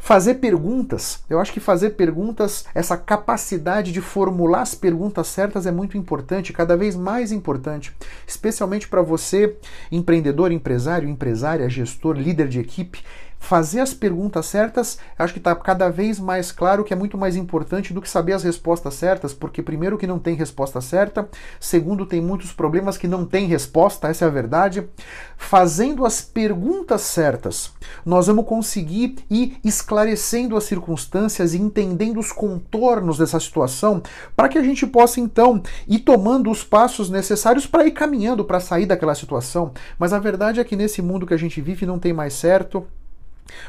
Fazer 0.00 0.34
perguntas, 0.34 1.22
eu 1.30 1.38
acho 1.38 1.52
que 1.52 1.60
fazer 1.60 1.90
perguntas, 1.90 2.64
essa 2.74 2.96
capacidade 2.96 3.92
de 3.92 4.00
formular 4.00 4.62
as 4.62 4.74
perguntas 4.74 5.28
certas 5.28 5.66
é 5.66 5.70
muito 5.70 5.96
importante, 5.96 6.52
cada 6.52 6.76
vez 6.76 6.96
mais 6.96 7.30
importante, 7.30 7.94
especialmente 8.26 8.88
para 8.88 9.02
você, 9.02 9.56
empreendedor, 9.92 10.50
empresário, 10.50 11.08
empresária, 11.08 11.68
gestor, 11.70 12.16
líder 12.16 12.48
de 12.48 12.58
equipe 12.58 13.03
fazer 13.44 13.80
as 13.80 13.92
perguntas 13.92 14.46
certas, 14.46 14.98
acho 15.18 15.34
que 15.34 15.38
está 15.38 15.54
cada 15.54 15.90
vez 15.90 16.18
mais 16.18 16.50
claro 16.50 16.82
que 16.82 16.94
é 16.94 16.96
muito 16.96 17.18
mais 17.18 17.36
importante 17.36 17.92
do 17.92 18.00
que 18.00 18.08
saber 18.08 18.32
as 18.32 18.42
respostas 18.42 18.94
certas, 18.94 19.34
porque 19.34 19.62
primeiro 19.62 19.98
que 19.98 20.06
não 20.06 20.18
tem 20.18 20.34
resposta 20.34 20.80
certa, 20.80 21.28
segundo 21.60 22.06
tem 22.06 22.22
muitos 22.22 22.52
problemas 22.52 22.96
que 22.96 23.06
não 23.06 23.26
tem 23.26 23.46
resposta, 23.46 24.08
essa 24.08 24.24
é 24.24 24.28
a 24.28 24.30
verdade. 24.30 24.88
Fazendo 25.36 26.06
as 26.06 26.22
perguntas 26.22 27.02
certas, 27.02 27.72
nós 28.04 28.28
vamos 28.28 28.46
conseguir 28.46 29.16
ir 29.30 29.58
esclarecendo 29.62 30.56
as 30.56 30.64
circunstâncias 30.64 31.52
e 31.52 31.58
entendendo 31.58 32.18
os 32.18 32.32
contornos 32.32 33.18
dessa 33.18 33.38
situação, 33.38 34.02
para 34.34 34.48
que 34.48 34.56
a 34.56 34.62
gente 34.62 34.86
possa 34.86 35.20
então 35.20 35.62
ir 35.86 35.98
tomando 35.98 36.50
os 36.50 36.64
passos 36.64 37.10
necessários 37.10 37.66
para 37.66 37.86
ir 37.86 37.90
caminhando 37.90 38.42
para 38.42 38.58
sair 38.58 38.86
daquela 38.86 39.14
situação. 39.14 39.72
Mas 39.98 40.14
a 40.14 40.18
verdade 40.18 40.60
é 40.60 40.64
que 40.64 40.76
nesse 40.76 41.02
mundo 41.02 41.26
que 41.26 41.34
a 41.34 41.38
gente 41.38 41.60
vive 41.60 41.84
não 41.84 41.98
tem 41.98 42.12
mais 42.14 42.32
certo, 42.32 42.86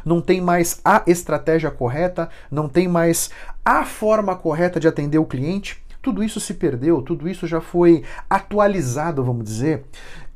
não 0.04 0.22
tem 0.22 0.42
mais 0.42 0.80
a 0.84 1.04
estratégia 1.08 1.72
correta, 1.72 2.30
não 2.50 2.68
tem 2.68 2.88
mais 2.88 3.30
a 3.64 3.86
forma 3.86 4.36
correta 4.36 4.80
de 4.80 4.88
atender 4.88 5.18
o 5.18 5.26
cliente. 5.26 5.84
Tudo 6.02 6.24
isso 6.24 6.40
se 6.40 6.54
perdeu, 6.54 7.02
tudo 7.02 7.28
isso 7.28 7.48
já 7.48 7.60
foi 7.60 8.04
atualizado, 8.30 9.24
vamos 9.24 9.44
dizer. 9.44 9.86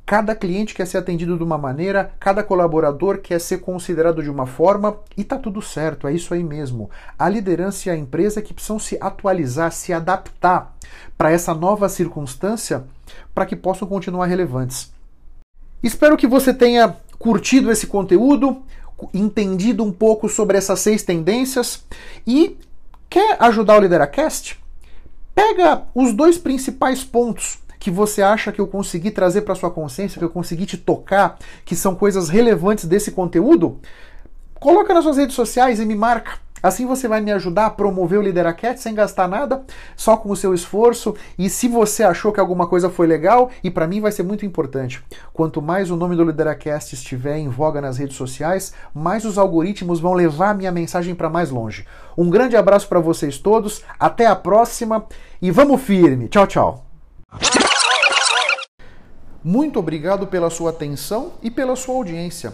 Cada 0.09 0.33
cliente 0.33 0.73
quer 0.73 0.87
ser 0.87 0.97
atendido 0.97 1.37
de 1.37 1.43
uma 1.43 1.55
maneira, 1.55 2.11
cada 2.19 2.41
colaborador 2.41 3.19
quer 3.19 3.39
ser 3.39 3.59
considerado 3.59 4.23
de 4.23 4.29
uma 4.31 4.47
forma 4.47 4.97
e 5.15 5.23
tá 5.23 5.37
tudo 5.37 5.61
certo, 5.61 6.07
é 6.07 6.11
isso 6.11 6.33
aí 6.33 6.43
mesmo. 6.43 6.89
A 7.17 7.29
liderança 7.29 7.87
e 7.87 7.91
a 7.91 7.95
empresa 7.95 8.41
que 8.41 8.51
precisam 8.51 8.79
se 8.79 8.97
atualizar, 8.99 9.71
se 9.71 9.93
adaptar 9.93 10.75
para 11.15 11.29
essa 11.29 11.53
nova 11.53 11.87
circunstância 11.87 12.85
para 13.35 13.45
que 13.45 13.55
possam 13.55 13.87
continuar 13.87 14.25
relevantes. 14.25 14.91
Espero 15.83 16.17
que 16.17 16.25
você 16.25 16.55
tenha 16.55 16.97
curtido 17.19 17.69
esse 17.69 17.85
conteúdo 17.85 18.63
entendido 19.13 19.83
um 19.83 19.91
pouco 19.91 20.27
sobre 20.27 20.57
essas 20.57 20.79
seis 20.79 21.03
tendências 21.03 21.83
e 22.25 22.57
quer 23.09 23.37
ajudar 23.39 23.77
o 23.77 23.81
Lideracast? 23.81 24.59
Pega 25.33 25.83
os 25.95 26.13
dois 26.13 26.37
principais 26.37 27.03
pontos 27.03 27.59
que 27.79 27.89
você 27.89 28.21
acha 28.21 28.51
que 28.51 28.59
eu 28.59 28.67
consegui 28.67 29.09
trazer 29.09 29.41
para 29.41 29.55
sua 29.55 29.71
consciência, 29.71 30.19
que 30.19 30.25
eu 30.25 30.29
consegui 30.29 30.65
te 30.65 30.77
tocar, 30.77 31.39
que 31.63 31.75
são 31.75 31.95
coisas 31.95 32.27
relevantes 32.27 32.85
desse 32.85 33.11
conteúdo, 33.11 33.79
coloca 34.59 34.93
nas 34.93 35.03
suas 35.03 35.17
redes 35.17 35.35
sociais 35.35 35.79
e 35.79 35.85
me 35.85 35.95
marca. 35.95 36.33
Assim 36.61 36.85
você 36.85 37.07
vai 37.07 37.21
me 37.21 37.31
ajudar 37.31 37.67
a 37.67 37.69
promover 37.69 38.19
o 38.19 38.21
Lideracat 38.21 38.79
sem 38.79 38.93
gastar 38.93 39.27
nada, 39.27 39.63
só 39.95 40.17
com 40.17 40.29
o 40.29 40.35
seu 40.35 40.53
esforço. 40.53 41.15
E 41.37 41.49
se 41.49 41.67
você 41.67 42.03
achou 42.03 42.31
que 42.31 42.39
alguma 42.39 42.67
coisa 42.67 42.89
foi 42.89 43.07
legal, 43.07 43.49
e 43.63 43.71
para 43.71 43.87
mim 43.87 44.01
vai 44.01 44.11
ser 44.11 44.23
muito 44.23 44.45
importante, 44.45 45.03
quanto 45.33 45.61
mais 45.61 45.89
o 45.91 45.95
nome 45.95 46.15
do 46.15 46.23
Lideracast 46.23 46.93
estiver 46.93 47.37
em 47.37 47.49
voga 47.49 47.81
nas 47.81 47.97
redes 47.97 48.15
sociais, 48.15 48.73
mais 48.93 49.25
os 49.25 49.37
algoritmos 49.37 49.99
vão 49.99 50.13
levar 50.13 50.49
a 50.49 50.53
minha 50.53 50.71
mensagem 50.71 51.15
para 51.15 51.29
mais 51.29 51.49
longe. 51.49 51.85
Um 52.17 52.29
grande 52.29 52.55
abraço 52.55 52.87
para 52.87 52.99
vocês 52.99 53.37
todos, 53.37 53.83
até 53.99 54.25
a 54.25 54.35
próxima 54.35 55.05
e 55.41 55.51
vamos 55.51 55.81
firme. 55.81 56.27
Tchau, 56.27 56.47
tchau. 56.47 56.85
Muito 59.43 59.79
obrigado 59.79 60.27
pela 60.27 60.49
sua 60.49 60.71
atenção 60.71 61.31
e 61.41 61.49
pela 61.49 61.75
sua 61.75 61.95
audiência. 61.95 62.53